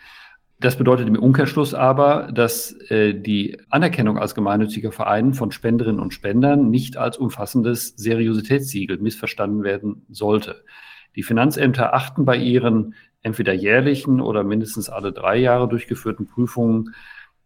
Das 0.59 0.75
bedeutet 0.75 1.07
im 1.07 1.19
Umkehrschluss 1.19 1.75
aber, 1.75 2.31
dass 2.31 2.71
äh, 2.89 3.13
die 3.13 3.59
Anerkennung 3.69 4.17
als 4.17 4.33
gemeinnütziger 4.33 4.91
Verein 4.91 5.35
von 5.35 5.51
Spenderinnen 5.51 5.99
und 5.99 6.15
Spendern 6.15 6.71
nicht 6.71 6.97
als 6.97 7.17
umfassendes 7.17 7.89
Seriositätssiegel 7.95 8.97
missverstanden 8.97 9.63
werden 9.63 10.05
sollte. 10.09 10.63
Die 11.15 11.21
Finanzämter 11.21 11.93
achten 11.93 12.25
bei 12.25 12.37
ihren 12.37 12.95
entweder 13.21 13.53
jährlichen 13.53 14.19
oder 14.19 14.43
mindestens 14.43 14.89
alle 14.89 15.13
drei 15.13 15.37
Jahre 15.37 15.67
durchgeführten 15.67 16.27
Prüfungen 16.27 16.95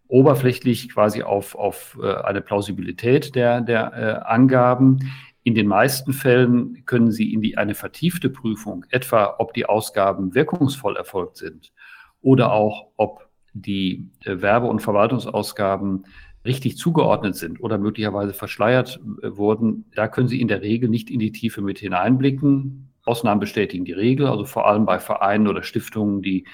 oberflächlich 0.07 0.89
quasi 0.93 1.23
auf, 1.23 1.55
auf 1.55 1.97
äh, 2.01 2.13
eine 2.13 2.41
Plausibilität 2.41 3.35
der, 3.35 3.61
der 3.61 3.93
äh, 3.93 4.25
Angaben. 4.25 5.11
In 5.43 5.55
den 5.55 5.67
meisten 5.67 6.13
Fällen 6.13 6.85
können 6.85 7.11
Sie 7.11 7.33
in 7.33 7.41
die, 7.41 7.57
eine 7.57 7.73
vertiefte 7.73 8.29
Prüfung, 8.29 8.85
etwa 8.89 9.35
ob 9.39 9.53
die 9.53 9.65
Ausgaben 9.65 10.35
wirkungsvoll 10.35 10.97
erfolgt 10.97 11.37
sind, 11.37 11.71
oder 12.21 12.51
auch, 12.51 12.87
ob 12.97 13.27
die 13.53 14.09
äh, 14.23 14.41
Werbe- 14.41 14.67
und 14.67 14.81
Verwaltungsausgaben 14.81 16.05
richtig 16.45 16.77
zugeordnet 16.77 17.35
sind 17.35 17.61
oder 17.61 17.77
möglicherweise 17.77 18.33
verschleiert 18.33 18.99
äh, 19.21 19.35
wurden, 19.35 19.85
da 19.95 20.07
können 20.07 20.27
Sie 20.27 20.41
in 20.41 20.47
der 20.47 20.61
Regel 20.61 20.89
nicht 20.89 21.09
in 21.09 21.19
die 21.19 21.31
Tiefe 21.31 21.61
mit 21.61 21.79
hineinblicken. 21.79 22.93
Ausnahmen 23.03 23.39
bestätigen 23.39 23.85
die 23.85 23.93
Regel, 23.93 24.27
also 24.27 24.45
vor 24.45 24.67
allem 24.67 24.85
bei 24.85 24.99
Vereinen 24.99 25.47
oder 25.47 25.63
Stiftungen, 25.63 26.21
die 26.21 26.45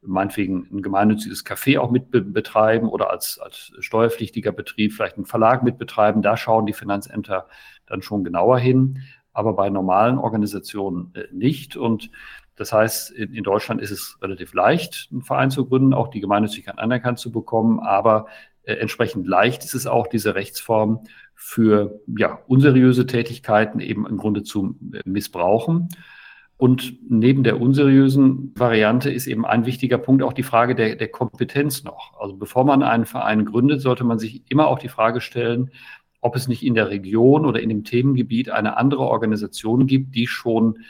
meinetwegen 0.00 0.68
ein 0.72 0.82
gemeinnütziges 0.82 1.44
Café 1.44 1.78
auch 1.78 1.90
mit 1.90 2.10
betreiben 2.10 2.88
oder 2.88 3.10
als, 3.10 3.38
als 3.38 3.72
steuerpflichtiger 3.80 4.52
Betrieb 4.52 4.92
vielleicht 4.92 5.16
einen 5.16 5.26
Verlag 5.26 5.64
mit 5.64 5.76
betreiben. 5.76 6.22
Da 6.22 6.36
schauen 6.36 6.66
die 6.66 6.72
Finanzämter 6.72 7.48
dann 7.86 8.02
schon 8.02 8.22
genauer 8.22 8.58
hin, 8.58 9.02
aber 9.32 9.54
bei 9.54 9.70
normalen 9.70 10.18
Organisationen 10.18 11.12
äh, 11.14 11.24
nicht. 11.32 11.76
Und 11.76 12.10
das 12.58 12.72
heißt, 12.72 13.10
in, 13.12 13.32
in, 13.32 13.44
Deutschland 13.44 13.80
ist 13.80 13.90
es 13.90 14.18
relativ 14.20 14.52
leicht, 14.52 15.08
einen 15.10 15.22
Verein 15.22 15.50
zu 15.50 15.66
gründen, 15.66 15.94
auch 15.94 16.08
die 16.08 16.20
Gemeinnützigkeit 16.20 16.78
anerkannt 16.78 17.18
zu 17.18 17.30
bekommen, 17.30 17.80
aber 17.80 18.26
äh, 18.64 18.74
entsprechend 18.74 19.26
leicht 19.26 19.64
ist 19.64 19.74
es 19.74 19.86
auch, 19.86 20.06
diese 20.08 20.34
Rechtsform 20.34 21.04
für 21.34 22.00
ja, 22.06 22.40
unseriöse 22.48 23.06
Tätigkeiten 23.06 23.80
eben 23.80 24.06
im 24.06 24.18
Grunde 24.18 24.42
zu 24.42 24.76
äh, 24.92 25.00
missbrauchen. 25.04 25.88
Und 26.56 26.98
neben 27.08 27.44
der 27.44 27.60
unseriösen 27.60 28.52
Variante 28.56 29.12
ist 29.12 29.28
eben 29.28 29.46
ein 29.46 29.64
wichtiger 29.64 29.96
Punkt 29.96 30.24
auch 30.24 30.32
die 30.32 30.42
Frage 30.42 30.74
der, 30.74 30.96
der 30.96 31.06
Kompetenz 31.06 31.84
noch. 31.84 32.20
Also 32.20 32.36
bevor 32.36 32.64
man 32.64 32.82
einen 32.82 33.06
Verein 33.06 33.44
gründet, 33.44 33.80
sollte 33.80 34.02
man 34.02 34.18
sich 34.18 34.42
immer 34.48 34.66
auch 34.66 34.80
die 34.80 34.88
Frage 34.88 35.20
stellen, 35.20 35.70
ob 36.20 36.34
es 36.34 36.48
nicht 36.48 36.64
in 36.64 36.74
der 36.74 36.90
Region 36.90 37.46
oder 37.46 37.60
in 37.60 37.68
dem 37.68 37.84
Themengebiet 37.84 38.50
eine 38.50 38.76
andere 38.76 39.02
Organisation 39.02 39.86
gibt, 39.86 40.16
die 40.16 40.26
schon, 40.26 40.80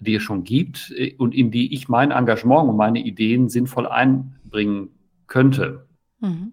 die 0.00 0.14
es 0.14 0.22
schon 0.22 0.44
gibt 0.44 0.92
äh, 0.96 1.14
und 1.16 1.34
in 1.34 1.50
die 1.50 1.72
ich 1.74 1.88
mein 1.88 2.10
Engagement 2.10 2.68
und 2.68 2.76
meine 2.76 3.00
Ideen 3.00 3.48
sinnvoll 3.48 3.86
einbringen 3.86 4.90
könnte. 5.26 5.86
Mhm. 6.20 6.52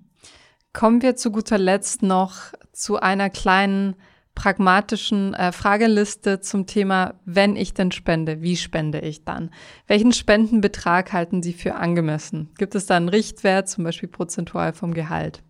Kommen 0.71 1.01
wir 1.01 1.15
zu 1.15 1.31
guter 1.31 1.57
Letzt 1.57 2.01
noch 2.01 2.53
zu 2.71 2.99
einer 2.99 3.29
kleinen 3.29 3.95
pragmatischen 4.35 5.33
äh, 5.35 5.51
Frageliste 5.51 6.39
zum 6.39 6.65
Thema, 6.65 7.13
wenn 7.25 7.55
ich 7.55 7.73
denn 7.73 7.91
spende, 7.91 8.41
wie 8.41 8.57
spende 8.57 8.99
ich 8.99 9.23
dann? 9.23 9.51
Welchen 9.85 10.11
Spendenbetrag 10.11 11.13
halten 11.13 11.43
Sie 11.43 11.53
für 11.53 11.75
angemessen? 11.75 12.49
Gibt 12.57 12.73
es 12.73 12.87
da 12.87 12.97
einen 12.97 13.09
Richtwert, 13.09 13.69
zum 13.69 13.83
Beispiel 13.83 14.09
prozentual 14.09 14.73
vom 14.73 14.93
Gehalt? 14.93 15.43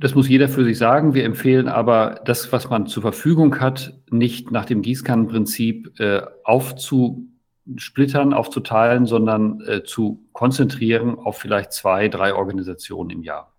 Das 0.00 0.14
muss 0.14 0.28
jeder 0.28 0.48
für 0.48 0.64
sich 0.64 0.78
sagen. 0.78 1.14
Wir 1.14 1.24
empfehlen 1.24 1.68
aber, 1.68 2.20
das, 2.24 2.52
was 2.52 2.70
man 2.70 2.86
zur 2.86 3.02
Verfügung 3.02 3.58
hat, 3.58 3.94
nicht 4.10 4.52
nach 4.52 4.64
dem 4.64 4.80
Gießkannenprinzip 4.80 5.98
äh, 5.98 6.22
aufzusplittern, 6.44 8.32
aufzuteilen, 8.32 9.06
sondern 9.06 9.60
äh, 9.62 9.82
zu 9.82 10.24
konzentrieren 10.32 11.18
auf 11.18 11.38
vielleicht 11.38 11.72
zwei, 11.72 12.08
drei 12.08 12.32
Organisationen 12.32 13.10
im 13.10 13.22
Jahr. 13.24 13.52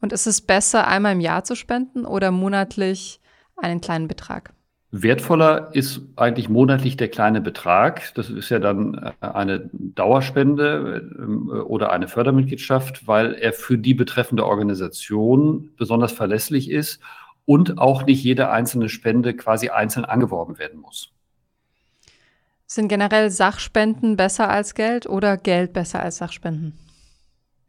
Und 0.00 0.14
ist 0.14 0.26
es 0.26 0.40
besser, 0.40 0.86
einmal 0.86 1.12
im 1.12 1.20
Jahr 1.20 1.44
zu 1.44 1.54
spenden 1.54 2.06
oder 2.06 2.30
monatlich 2.30 3.20
einen 3.56 3.82
kleinen 3.82 4.08
Betrag? 4.08 4.54
Wertvoller 4.92 5.74
ist 5.74 6.00
eigentlich 6.14 6.48
monatlich 6.48 6.96
der 6.96 7.08
kleine 7.08 7.40
Betrag. 7.40 8.14
Das 8.14 8.30
ist 8.30 8.50
ja 8.50 8.58
dann 8.58 8.94
äh, 8.94 9.26
eine 9.26 9.68
Dauerspende 9.72 11.10
ähm, 11.18 11.48
oder 11.48 11.92
eine 11.92 12.08
Fördermitgliedschaft, 12.08 13.06
weil 13.06 13.34
er 13.34 13.52
für 13.52 13.78
die 13.78 13.94
betreffende 13.94 14.46
Organisation 14.46 15.70
besonders 15.76 16.12
verlässlich 16.12 16.70
ist 16.70 17.00
und 17.44 17.78
auch 17.78 18.06
nicht 18.06 18.22
jede 18.22 18.50
einzelne 18.50 18.88
Spende 18.88 19.34
quasi 19.34 19.70
einzeln 19.70 20.04
angeworben 20.04 20.58
werden 20.58 20.80
muss. 20.80 21.12
Sind 22.66 22.88
generell 22.88 23.30
Sachspenden 23.30 24.16
besser 24.16 24.50
als 24.50 24.74
Geld 24.74 25.06
oder 25.06 25.36
Geld 25.36 25.72
besser 25.72 26.02
als 26.02 26.18
Sachspenden? 26.18 26.72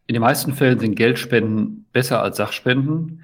In 0.07 0.13
den 0.13 0.21
meisten 0.21 0.53
Fällen 0.53 0.79
sind 0.79 0.95
Geldspenden 0.95 1.85
besser 1.91 2.21
als 2.21 2.37
Sachspenden, 2.37 3.23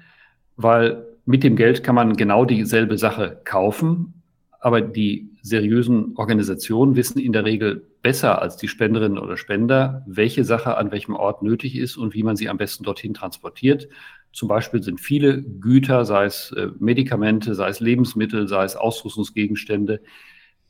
weil 0.56 1.04
mit 1.26 1.42
dem 1.42 1.56
Geld 1.56 1.82
kann 1.82 1.94
man 1.94 2.16
genau 2.16 2.44
dieselbe 2.44 2.98
Sache 2.98 3.40
kaufen, 3.44 4.22
aber 4.60 4.80
die 4.80 5.30
seriösen 5.42 6.16
Organisationen 6.16 6.96
wissen 6.96 7.18
in 7.18 7.32
der 7.32 7.44
Regel 7.44 7.86
besser 8.02 8.40
als 8.40 8.56
die 8.56 8.68
Spenderinnen 8.68 9.18
oder 9.18 9.36
Spender, 9.36 10.04
welche 10.06 10.44
Sache 10.44 10.76
an 10.76 10.90
welchem 10.90 11.14
Ort 11.14 11.42
nötig 11.42 11.76
ist 11.76 11.96
und 11.96 12.14
wie 12.14 12.22
man 12.22 12.36
sie 12.36 12.48
am 12.48 12.58
besten 12.58 12.84
dorthin 12.84 13.14
transportiert. 13.14 13.88
Zum 14.32 14.48
Beispiel 14.48 14.82
sind 14.82 15.00
viele 15.00 15.42
Güter, 15.42 16.04
sei 16.04 16.24
es 16.26 16.50
äh, 16.52 16.68
Medikamente, 16.78 17.54
sei 17.54 17.68
es 17.68 17.80
Lebensmittel, 17.80 18.48
sei 18.48 18.64
es 18.64 18.76
Ausrüstungsgegenstände, 18.76 20.00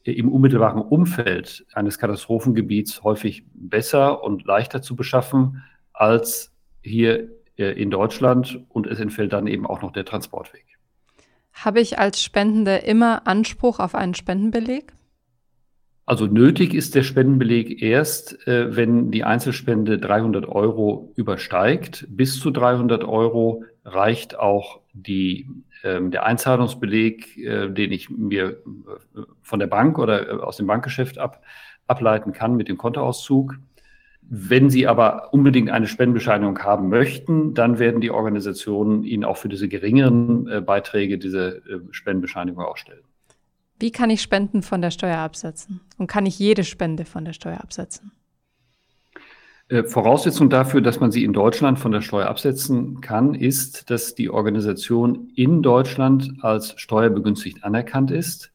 äh, 0.04 0.12
im 0.12 0.30
unmittelbaren 0.30 0.82
Umfeld 0.82 1.66
eines 1.72 1.98
Katastrophengebiets 1.98 3.02
häufig 3.02 3.44
besser 3.54 4.22
und 4.22 4.44
leichter 4.44 4.82
zu 4.82 4.96
beschaffen 4.96 5.62
als 5.92 6.52
hier 6.82 7.28
in 7.56 7.90
Deutschland 7.90 8.64
und 8.68 8.86
es 8.86 8.98
entfällt 8.98 9.32
dann 9.32 9.46
eben 9.46 9.66
auch 9.66 9.80
noch 9.80 9.92
der 9.92 10.04
Transportweg. 10.04 10.64
Habe 11.52 11.80
ich 11.80 11.98
als 11.98 12.22
Spendende 12.22 12.76
immer 12.78 13.26
Anspruch 13.26 13.78
auf 13.78 13.94
einen 13.94 14.14
Spendenbeleg? 14.14 14.92
Also 16.06 16.26
nötig 16.26 16.74
ist 16.74 16.94
der 16.94 17.02
Spendenbeleg 17.02 17.80
erst, 17.80 18.46
äh, 18.46 18.76
wenn 18.76 19.10
die 19.10 19.24
Einzelspende 19.24 19.98
300 19.98 20.46
Euro 20.46 21.12
übersteigt. 21.16 22.06
Bis 22.10 22.38
zu 22.40 22.50
300 22.50 23.04
Euro 23.04 23.64
reicht 23.84 24.38
auch 24.38 24.80
die, 24.92 25.48
äh, 25.82 26.00
der 26.02 26.26
Einzahlungsbeleg, 26.26 27.38
äh, 27.38 27.70
den 27.70 27.92
ich 27.92 28.10
mir 28.10 28.50
äh, 28.50 29.20
von 29.40 29.60
der 29.60 29.66
Bank 29.66 29.98
oder 29.98 30.28
äh, 30.28 30.32
aus 30.32 30.58
dem 30.58 30.66
Bankgeschäft 30.66 31.16
ab, 31.16 31.42
ableiten 31.86 32.32
kann 32.32 32.56
mit 32.56 32.68
dem 32.68 32.76
Kontoauszug. 32.76 33.56
Wenn 34.28 34.70
Sie 34.70 34.86
aber 34.86 35.32
unbedingt 35.32 35.70
eine 35.70 35.86
Spendenbescheinigung 35.86 36.58
haben 36.60 36.88
möchten, 36.88 37.54
dann 37.54 37.78
werden 37.78 38.00
die 38.00 38.10
Organisationen 38.10 39.04
Ihnen 39.04 39.24
auch 39.24 39.36
für 39.36 39.48
diese 39.48 39.68
geringeren 39.68 40.48
äh, 40.48 40.60
Beiträge 40.60 41.18
diese 41.18 41.58
äh, 41.68 41.80
Spendenbescheinigung 41.90 42.64
ausstellen. 42.64 43.04
Wie 43.78 43.90
kann 43.90 44.08
ich 44.08 44.22
Spenden 44.22 44.62
von 44.62 44.80
der 44.80 44.90
Steuer 44.90 45.18
absetzen? 45.18 45.80
Und 45.98 46.06
kann 46.06 46.26
ich 46.26 46.38
jede 46.38 46.64
Spende 46.64 47.04
von 47.04 47.24
der 47.24 47.32
Steuer 47.32 47.60
absetzen? 47.60 48.12
Äh, 49.68 49.84
Voraussetzung 49.84 50.50
dafür, 50.50 50.80
dass 50.80 51.00
man 51.00 51.10
sie 51.10 51.24
in 51.24 51.32
Deutschland 51.32 51.78
von 51.78 51.92
der 51.92 52.00
Steuer 52.00 52.26
absetzen 52.26 53.00
kann, 53.00 53.34
ist, 53.34 53.90
dass 53.90 54.14
die 54.14 54.30
Organisation 54.30 55.30
in 55.34 55.62
Deutschland 55.62 56.32
als 56.40 56.74
steuerbegünstigt 56.80 57.64
anerkannt 57.64 58.10
ist. 58.10 58.52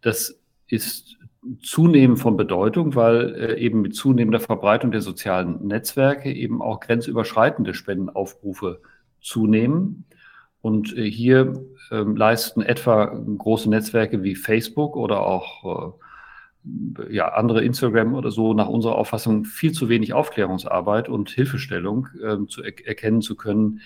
Das 0.00 0.38
ist 0.66 1.16
zunehmend 1.62 2.20
von 2.20 2.36
Bedeutung, 2.36 2.94
weil 2.94 3.34
äh, 3.34 3.58
eben 3.58 3.82
mit 3.82 3.94
zunehmender 3.94 4.40
Verbreitung 4.40 4.92
der 4.92 5.00
sozialen 5.00 5.66
Netzwerke 5.66 6.32
eben 6.32 6.62
auch 6.62 6.80
grenzüberschreitende 6.80 7.74
Spendenaufrufe 7.74 8.80
zunehmen. 9.20 10.04
Und 10.60 10.96
äh, 10.96 11.10
hier 11.10 11.64
äh, 11.90 11.96
leisten 11.96 12.62
etwa 12.62 13.06
große 13.06 13.68
Netzwerke 13.68 14.22
wie 14.22 14.36
Facebook 14.36 14.96
oder 14.96 15.26
auch 15.26 15.96
äh, 15.98 17.12
ja, 17.12 17.28
andere 17.28 17.64
Instagram 17.64 18.14
oder 18.14 18.30
so 18.30 18.54
nach 18.54 18.68
unserer 18.68 18.94
Auffassung 18.94 19.44
viel 19.44 19.72
zu 19.72 19.88
wenig 19.88 20.12
Aufklärungsarbeit 20.12 21.08
und 21.08 21.30
Hilfestellung 21.30 22.06
ähm, 22.24 22.48
zu 22.48 22.62
er 22.62 22.72
erkennen 22.86 23.20
zu 23.20 23.34
können, 23.34 23.80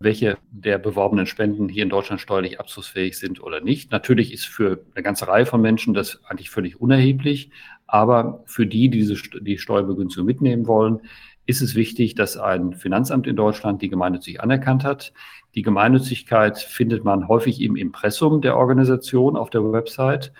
welche 0.00 0.38
der 0.50 0.78
beworbenen 0.78 1.26
Spenden 1.26 1.68
hier 1.68 1.82
in 1.82 1.88
Deutschland 1.88 2.20
steuerlich 2.20 2.60
abzugsfähig 2.60 3.18
sind 3.18 3.42
oder 3.42 3.60
nicht. 3.60 3.90
Natürlich 3.92 4.32
ist 4.32 4.46
für 4.46 4.84
eine 4.94 5.02
ganze 5.02 5.28
Reihe 5.28 5.46
von 5.46 5.60
Menschen 5.60 5.94
das 5.94 6.20
eigentlich 6.24 6.50
völlig 6.50 6.80
unerheblich, 6.80 7.50
aber 7.86 8.42
für 8.46 8.66
die, 8.66 8.88
die 8.88 8.98
diese, 8.98 9.14
die 9.40 9.58
Steuerbegünstigung 9.58 10.26
mitnehmen 10.26 10.66
wollen, 10.66 11.00
ist 11.46 11.60
es 11.60 11.74
wichtig, 11.74 12.14
dass 12.14 12.36
ein 12.36 12.74
Finanzamt 12.74 13.26
in 13.26 13.36
Deutschland 13.36 13.82
die 13.82 13.88
gemeinnützig 13.88 14.40
anerkannt 14.40 14.84
hat. 14.84 15.12
Die 15.54 15.62
Gemeinnützigkeit 15.62 16.58
findet 16.58 17.04
man 17.04 17.28
häufig 17.28 17.60
im 17.60 17.76
Impressum 17.76 18.40
der 18.40 18.56
Organisation 18.56 19.36
auf 19.36 19.50
der 19.50 19.70
Website 19.70 20.32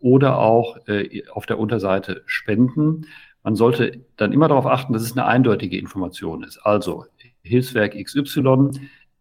oder 0.00 0.38
auch 0.38 0.76
äh, 0.86 1.22
auf 1.32 1.46
der 1.46 1.58
Unterseite 1.58 2.22
Spenden. 2.26 3.06
Man 3.42 3.54
sollte 3.54 4.04
dann 4.16 4.32
immer 4.32 4.48
darauf 4.48 4.66
achten, 4.66 4.92
dass 4.92 5.02
es 5.02 5.12
eine 5.12 5.26
eindeutige 5.26 5.78
Information 5.78 6.42
ist. 6.42 6.58
Also 6.58 7.06
Hilfswerk 7.42 7.94
XY 7.94 8.70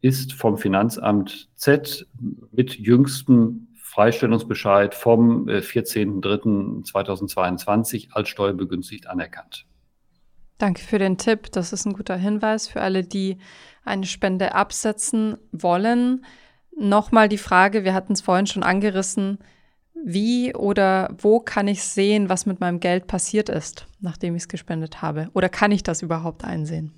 ist 0.02 0.34
vom 0.34 0.58
Finanzamt 0.58 1.50
Z 1.56 2.06
mit 2.52 2.76
jüngstem 2.76 3.70
Freistellungsbescheid 3.82 4.94
vom 4.94 5.48
14.03.2022 5.48 7.96
äh, 7.96 8.08
als 8.12 8.30
steuerbegünstigt 8.30 9.08
anerkannt. 9.08 9.66
Danke 10.58 10.82
für 10.82 11.00
den 11.00 11.18
Tipp. 11.18 11.52
Das 11.52 11.74
ist 11.74 11.86
ein 11.86 11.94
guter 11.94 12.16
Hinweis 12.16 12.68
für 12.68 12.82
alle, 12.82 13.04
die 13.04 13.38
eine 13.84 14.06
Spende 14.06 14.54
absetzen 14.54 15.38
wollen. 15.52 16.26
Nochmal 16.76 17.30
die 17.30 17.38
Frage, 17.38 17.84
wir 17.84 17.94
hatten 17.94 18.14
es 18.14 18.22
vorhin 18.22 18.48
schon 18.48 18.64
angerissen, 18.64 19.40
wie 20.04 20.54
oder 20.54 21.16
wo 21.18 21.40
kann 21.40 21.68
ich 21.68 21.84
sehen, 21.84 22.30
was 22.30 22.46
mit 22.46 22.60
meinem 22.60 22.80
Geld 22.80 23.08
passiert 23.08 23.50
ist, 23.50 23.88
nachdem 24.00 24.36
ich 24.36 24.44
es 24.44 24.48
gespendet 24.48 25.02
habe? 25.02 25.30
Oder 25.34 25.50
kann 25.50 25.72
ich 25.72 25.82
das 25.82 26.02
überhaupt 26.02 26.44
einsehen? 26.44 26.94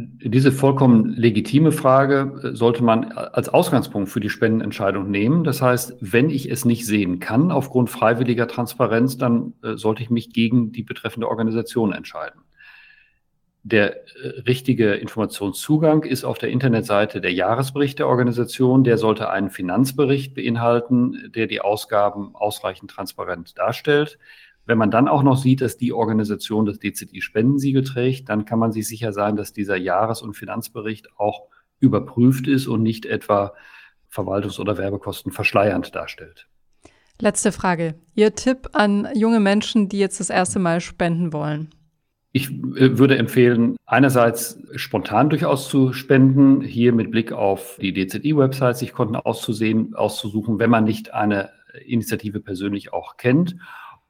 Diese 0.00 0.52
vollkommen 0.52 1.08
legitime 1.14 1.72
Frage 1.72 2.40
äh, 2.44 2.54
sollte 2.54 2.84
man 2.84 3.10
als 3.10 3.48
Ausgangspunkt 3.48 4.08
für 4.08 4.20
die 4.20 4.30
Spendenentscheidung 4.30 5.10
nehmen. 5.10 5.42
Das 5.42 5.60
heißt, 5.60 5.96
wenn 6.00 6.30
ich 6.30 6.48
es 6.48 6.64
nicht 6.64 6.86
sehen 6.86 7.18
kann 7.18 7.50
aufgrund 7.50 7.90
freiwilliger 7.90 8.46
Transparenz, 8.46 9.18
dann 9.18 9.54
äh, 9.64 9.74
sollte 9.74 10.04
ich 10.04 10.10
mich 10.10 10.32
gegen 10.32 10.70
die 10.70 10.84
betreffende 10.84 11.28
Organisation 11.28 11.92
entscheiden. 11.92 12.42
Der 13.64 13.96
äh, 13.96 14.28
richtige 14.46 14.94
Informationszugang 14.94 16.04
ist 16.04 16.22
auf 16.22 16.38
der 16.38 16.50
Internetseite 16.50 17.20
der 17.20 17.32
Jahresbericht 17.32 17.98
der 17.98 18.06
Organisation. 18.06 18.84
Der 18.84 18.98
sollte 18.98 19.30
einen 19.30 19.50
Finanzbericht 19.50 20.32
beinhalten, 20.32 21.32
der 21.34 21.48
die 21.48 21.60
Ausgaben 21.60 22.36
ausreichend 22.36 22.92
transparent 22.92 23.58
darstellt. 23.58 24.20
Wenn 24.68 24.76
man 24.76 24.90
dann 24.90 25.08
auch 25.08 25.22
noch 25.22 25.38
sieht, 25.38 25.62
dass 25.62 25.78
die 25.78 25.94
Organisation 25.94 26.66
das 26.66 26.78
DZI-Spendensiegel 26.78 27.84
trägt, 27.84 28.28
dann 28.28 28.44
kann 28.44 28.58
man 28.58 28.70
sich 28.70 28.86
sicher 28.86 29.14
sein, 29.14 29.34
dass 29.34 29.54
dieser 29.54 29.78
Jahres- 29.78 30.20
und 30.20 30.34
Finanzbericht 30.34 31.08
auch 31.16 31.46
überprüft 31.80 32.46
ist 32.46 32.66
und 32.66 32.82
nicht 32.82 33.06
etwa 33.06 33.54
Verwaltungs- 34.12 34.60
oder 34.60 34.76
Werbekosten 34.76 35.32
verschleiernd 35.32 35.94
darstellt. 35.94 36.48
Letzte 37.18 37.50
Frage. 37.50 37.94
Ihr 38.14 38.34
Tipp 38.34 38.68
an 38.74 39.08
junge 39.14 39.40
Menschen, 39.40 39.88
die 39.88 39.98
jetzt 39.98 40.20
das 40.20 40.28
erste 40.28 40.58
Mal 40.58 40.82
spenden 40.82 41.32
wollen? 41.32 41.70
Ich 42.32 42.50
äh, 42.50 42.98
würde 42.98 43.16
empfehlen, 43.16 43.76
einerseits 43.86 44.58
spontan 44.74 45.30
durchaus 45.30 45.70
zu 45.70 45.94
spenden, 45.94 46.60
hier 46.60 46.92
mit 46.92 47.10
Blick 47.10 47.32
auf 47.32 47.78
die 47.80 47.94
DZI-Website 47.94 48.76
sich 48.76 48.92
Konten 48.92 49.16
auszusehen, 49.16 49.94
auszusuchen, 49.94 50.58
wenn 50.58 50.68
man 50.68 50.84
nicht 50.84 51.14
eine 51.14 51.48
Initiative 51.86 52.40
persönlich 52.40 52.92
auch 52.92 53.16
kennt 53.16 53.56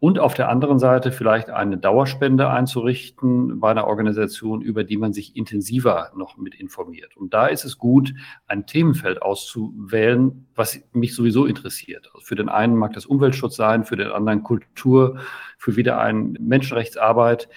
und 0.01 0.21
auf 0.21 0.35
der 0.35 0.49
anderen 0.49 0.79
Seite 0.79 1.11
vielleicht 1.11 1.51
eine 1.51 1.77
Dauerspende 1.77 2.49
einzurichten 2.49 3.59
bei 3.59 3.73
einer 3.73 3.89
Organisation, 3.89 4.63
über 4.63 4.85
die 4.85 4.97
man 4.97 5.13
sich 5.13 5.35
intensiver 5.35 6.13
noch 6.15 6.37
mit 6.37 6.55
informiert. 6.55 7.17
Und 7.17 7.35
da 7.35 7.47
ist 7.47 7.65
es 7.65 7.79
gut, 7.79 8.15
ein 8.47 8.67
Themenfeld 8.67 9.21
auszuwählen, 9.23 10.47
was 10.55 10.81
mich 10.93 11.17
sowieso 11.17 11.47
interessiert. 11.47 12.11
Also 12.15 12.25
für 12.25 12.37
den 12.37 12.49
einen 12.49 12.77
mag 12.77 12.93
das 12.93 13.07
Umweltschutz 13.07 13.57
sein, 13.57 13.85
für 13.85 13.97
den 13.97 14.09
anderen 14.09 14.45
Kultur, 14.45 15.19
für 15.59 15.75
wieder 15.75 15.99
einen 15.99 16.37
Menschenrechtsarbeit. 16.39 17.49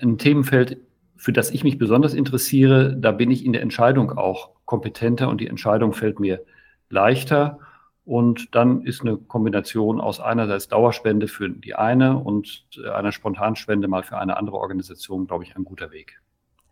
Ein 0.00 0.16
Themenfeld, 0.16 0.78
für 1.16 1.34
das 1.34 1.50
ich 1.50 1.64
mich 1.64 1.76
besonders 1.76 2.14
interessiere, 2.14 2.96
da 2.96 3.12
bin 3.12 3.30
ich 3.30 3.44
in 3.44 3.52
der 3.52 3.60
Entscheidung 3.60 4.16
auch 4.16 4.52
kompetenter 4.64 5.28
und 5.28 5.42
die 5.42 5.48
Entscheidung 5.48 5.92
fällt 5.92 6.18
mir 6.18 6.40
leichter. 6.88 7.58
Und 8.04 8.54
dann 8.54 8.82
ist 8.82 9.02
eine 9.02 9.16
Kombination 9.16 10.00
aus 10.00 10.20
einerseits 10.20 10.68
Dauerspende 10.68 11.28
für 11.28 11.48
die 11.48 11.74
eine 11.74 12.18
und 12.18 12.64
einer 12.92 13.12
Spontanspende 13.12 13.88
mal 13.88 14.02
für 14.02 14.18
eine 14.18 14.36
andere 14.36 14.56
Organisation, 14.56 15.26
glaube 15.26 15.44
ich, 15.44 15.56
ein 15.56 15.64
guter 15.64 15.90
Weg. 15.90 16.20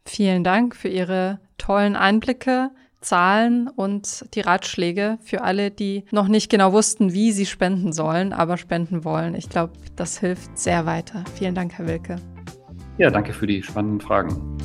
Vielen 0.04 0.42
Dank 0.42 0.74
für 0.74 0.88
Ihre 0.88 1.38
tollen 1.58 1.94
Einblicke, 1.94 2.70
Zahlen 3.00 3.68
und 3.68 4.34
die 4.34 4.40
Ratschläge 4.40 5.18
für 5.22 5.42
alle, 5.42 5.70
die 5.70 6.04
noch 6.10 6.28
nicht 6.28 6.50
genau 6.50 6.72
wussten, 6.72 7.12
wie 7.12 7.30
sie 7.30 7.46
spenden 7.46 7.92
sollen, 7.92 8.32
aber 8.32 8.56
spenden 8.56 9.04
wollen. 9.04 9.34
Ich 9.34 9.48
glaube, 9.48 9.74
das 9.94 10.18
hilft 10.18 10.58
sehr 10.58 10.86
weiter. 10.86 11.24
Vielen 11.34 11.54
Dank, 11.54 11.74
Herr 11.74 11.86
Wilke. 11.86 12.16
Ja, 12.96 13.10
danke 13.10 13.32
für 13.32 13.46
die 13.46 13.62
spannenden 13.62 14.00
Fragen. 14.00 14.58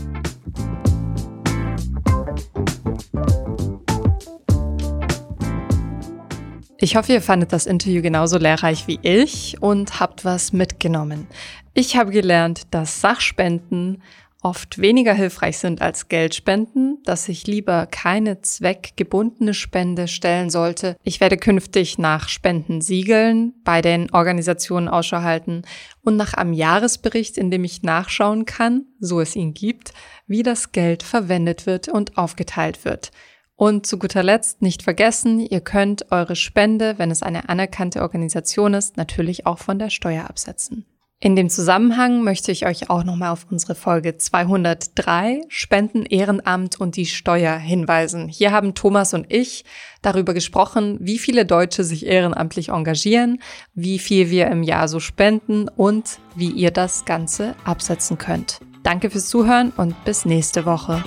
Ich 6.83 6.97
hoffe, 6.97 7.13
ihr 7.13 7.21
fandet 7.21 7.53
das 7.53 7.65
Interview 7.65 8.01
genauso 8.01 8.37
lehrreich 8.37 8.87
wie 8.87 8.99
ich 9.03 9.55
und 9.61 10.01
habt 10.01 10.25
was 10.25 10.51
mitgenommen. 10.51 11.27
Ich 11.73 11.95
habe 11.95 12.11
gelernt, 12.11 12.63
dass 12.71 12.99
Sachspenden 12.99 14.03
oft 14.41 14.79
weniger 14.79 15.13
hilfreich 15.13 15.59
sind 15.59 15.81
als 15.81 16.09
Geldspenden, 16.09 16.97
dass 17.05 17.29
ich 17.29 17.47
lieber 17.47 17.85
keine 17.85 18.41
zweckgebundene 18.41 19.53
Spende 19.53 20.09
stellen 20.09 20.49
sollte. 20.49 20.97
Ich 21.03 21.21
werde 21.21 21.37
künftig 21.37 21.99
nach 21.99 22.27
Spendensiegeln 22.27 23.53
bei 23.63 23.81
den 23.81 24.11
Organisationen 24.11 24.89
Ausschau 24.89 25.21
halten 25.21 25.61
und 26.01 26.17
nach 26.17 26.33
einem 26.33 26.51
Jahresbericht, 26.51 27.37
in 27.37 27.49
dem 27.49 27.63
ich 27.63 27.83
nachschauen 27.83 28.43
kann, 28.43 28.87
so 28.99 29.21
es 29.21 29.37
ihn 29.37 29.53
gibt, 29.53 29.93
wie 30.27 30.43
das 30.43 30.73
Geld 30.73 31.01
verwendet 31.01 31.65
wird 31.65 31.87
und 31.87 32.17
aufgeteilt 32.17 32.83
wird. 32.83 33.11
Und 33.55 33.85
zu 33.85 33.99
guter 33.99 34.23
Letzt 34.23 34.61
nicht 34.61 34.83
vergessen, 34.83 35.39
ihr 35.39 35.61
könnt 35.61 36.11
eure 36.11 36.35
Spende, 36.35 36.95
wenn 36.97 37.11
es 37.11 37.21
eine 37.21 37.49
anerkannte 37.49 38.01
Organisation 38.01 38.73
ist, 38.73 38.97
natürlich 38.97 39.45
auch 39.45 39.59
von 39.59 39.79
der 39.79 39.89
Steuer 39.89 40.29
absetzen. 40.29 40.85
In 41.23 41.37
dem 41.37 41.49
Zusammenhang 41.49 42.21
möchte 42.25 42.51
ich 42.51 42.65
euch 42.65 42.89
auch 42.89 43.05
nochmal 43.05 43.29
auf 43.29 43.45
unsere 43.49 43.75
Folge 43.75 44.17
203 44.17 45.39
Spenden, 45.47 46.05
Ehrenamt 46.05 46.81
und 46.81 46.97
die 46.97 47.05
Steuer 47.05 47.55
hinweisen. 47.55 48.27
Hier 48.27 48.51
haben 48.51 48.73
Thomas 48.73 49.13
und 49.13 49.31
ich 49.31 49.63
darüber 50.01 50.33
gesprochen, 50.33 50.97
wie 50.99 51.17
viele 51.17 51.45
Deutsche 51.45 51.85
sich 51.85 52.05
ehrenamtlich 52.05 52.69
engagieren, 52.69 53.41
wie 53.73 53.99
viel 53.99 54.31
wir 54.31 54.47
im 54.47 54.63
Jahr 54.63 54.89
so 54.89 54.99
spenden 54.99 55.69
und 55.69 56.19
wie 56.35 56.51
ihr 56.51 56.71
das 56.71 57.05
Ganze 57.05 57.55
absetzen 57.63 58.17
könnt. 58.17 58.59
Danke 58.83 59.09
fürs 59.09 59.29
Zuhören 59.29 59.71
und 59.77 60.03
bis 60.03 60.25
nächste 60.25 60.65
Woche. 60.65 61.01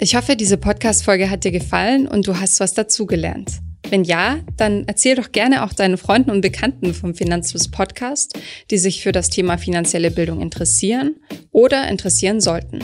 Ich 0.00 0.14
hoffe, 0.14 0.36
diese 0.36 0.58
Podcast-Folge 0.58 1.28
hat 1.28 1.42
dir 1.42 1.50
gefallen 1.50 2.06
und 2.06 2.28
du 2.28 2.38
hast 2.38 2.60
was 2.60 2.72
dazugelernt. 2.72 3.58
Wenn 3.90 4.04
ja, 4.04 4.38
dann 4.56 4.84
erzähl 4.86 5.16
doch 5.16 5.32
gerne 5.32 5.64
auch 5.64 5.72
deinen 5.72 5.98
Freunden 5.98 6.30
und 6.30 6.40
Bekannten 6.40 6.94
vom 6.94 7.16
Finanzfluss 7.16 7.68
Podcast, 7.68 8.38
die 8.70 8.78
sich 8.78 9.02
für 9.02 9.10
das 9.10 9.28
Thema 9.28 9.58
finanzielle 9.58 10.12
Bildung 10.12 10.40
interessieren 10.40 11.16
oder 11.50 11.88
interessieren 11.88 12.40
sollten. 12.40 12.78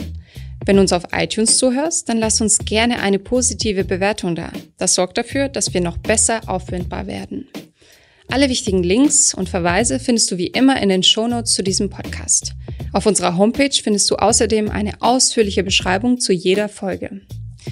Wenn 0.65 0.75
du 0.75 0.81
uns 0.81 0.91
auf 0.91 1.03
iTunes 1.13 1.57
zuhörst, 1.57 2.09
dann 2.09 2.17
lass 2.17 2.41
uns 2.41 2.59
gerne 2.59 2.99
eine 2.99 3.19
positive 3.19 3.85
Bewertung 3.85 4.35
da. 4.35 4.51
Das 4.77 4.95
sorgt 4.95 5.17
dafür, 5.17 5.47
dass 5.47 5.73
wir 5.73 5.79
noch 5.79 5.97
besser 5.97 6.41
auffindbar 6.47 7.07
werden. 7.07 7.47
Alle 8.29 8.49
wichtigen 8.49 8.83
Links 8.83 9.33
und 9.33 9.49
Verweise 9.49 9.99
findest 9.99 10.31
du 10.31 10.37
wie 10.37 10.47
immer 10.47 10.81
in 10.81 10.89
den 10.89 11.03
Shownotes 11.03 11.53
zu 11.53 11.63
diesem 11.63 11.89
Podcast. 11.89 12.53
Auf 12.91 13.05
unserer 13.05 13.37
Homepage 13.37 13.71
findest 13.71 14.09
du 14.09 14.15
außerdem 14.15 14.69
eine 14.69 15.01
ausführliche 15.01 15.63
Beschreibung 15.63 16.19
zu 16.19 16.33
jeder 16.33 16.69
Folge. 16.69 17.21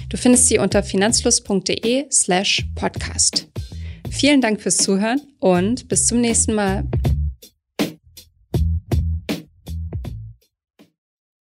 Du 0.08 0.16
findest 0.16 0.48
sie 0.48 0.58
unter 0.58 0.82
finanzfluss.de 0.82 2.06
slash 2.10 2.66
podcast. 2.74 3.48
Vielen 4.10 4.40
Dank 4.40 4.60
fürs 4.60 4.76
Zuhören 4.76 5.20
und 5.40 5.88
bis 5.88 6.06
zum 6.06 6.20
nächsten 6.20 6.54
Mal. 6.54 6.84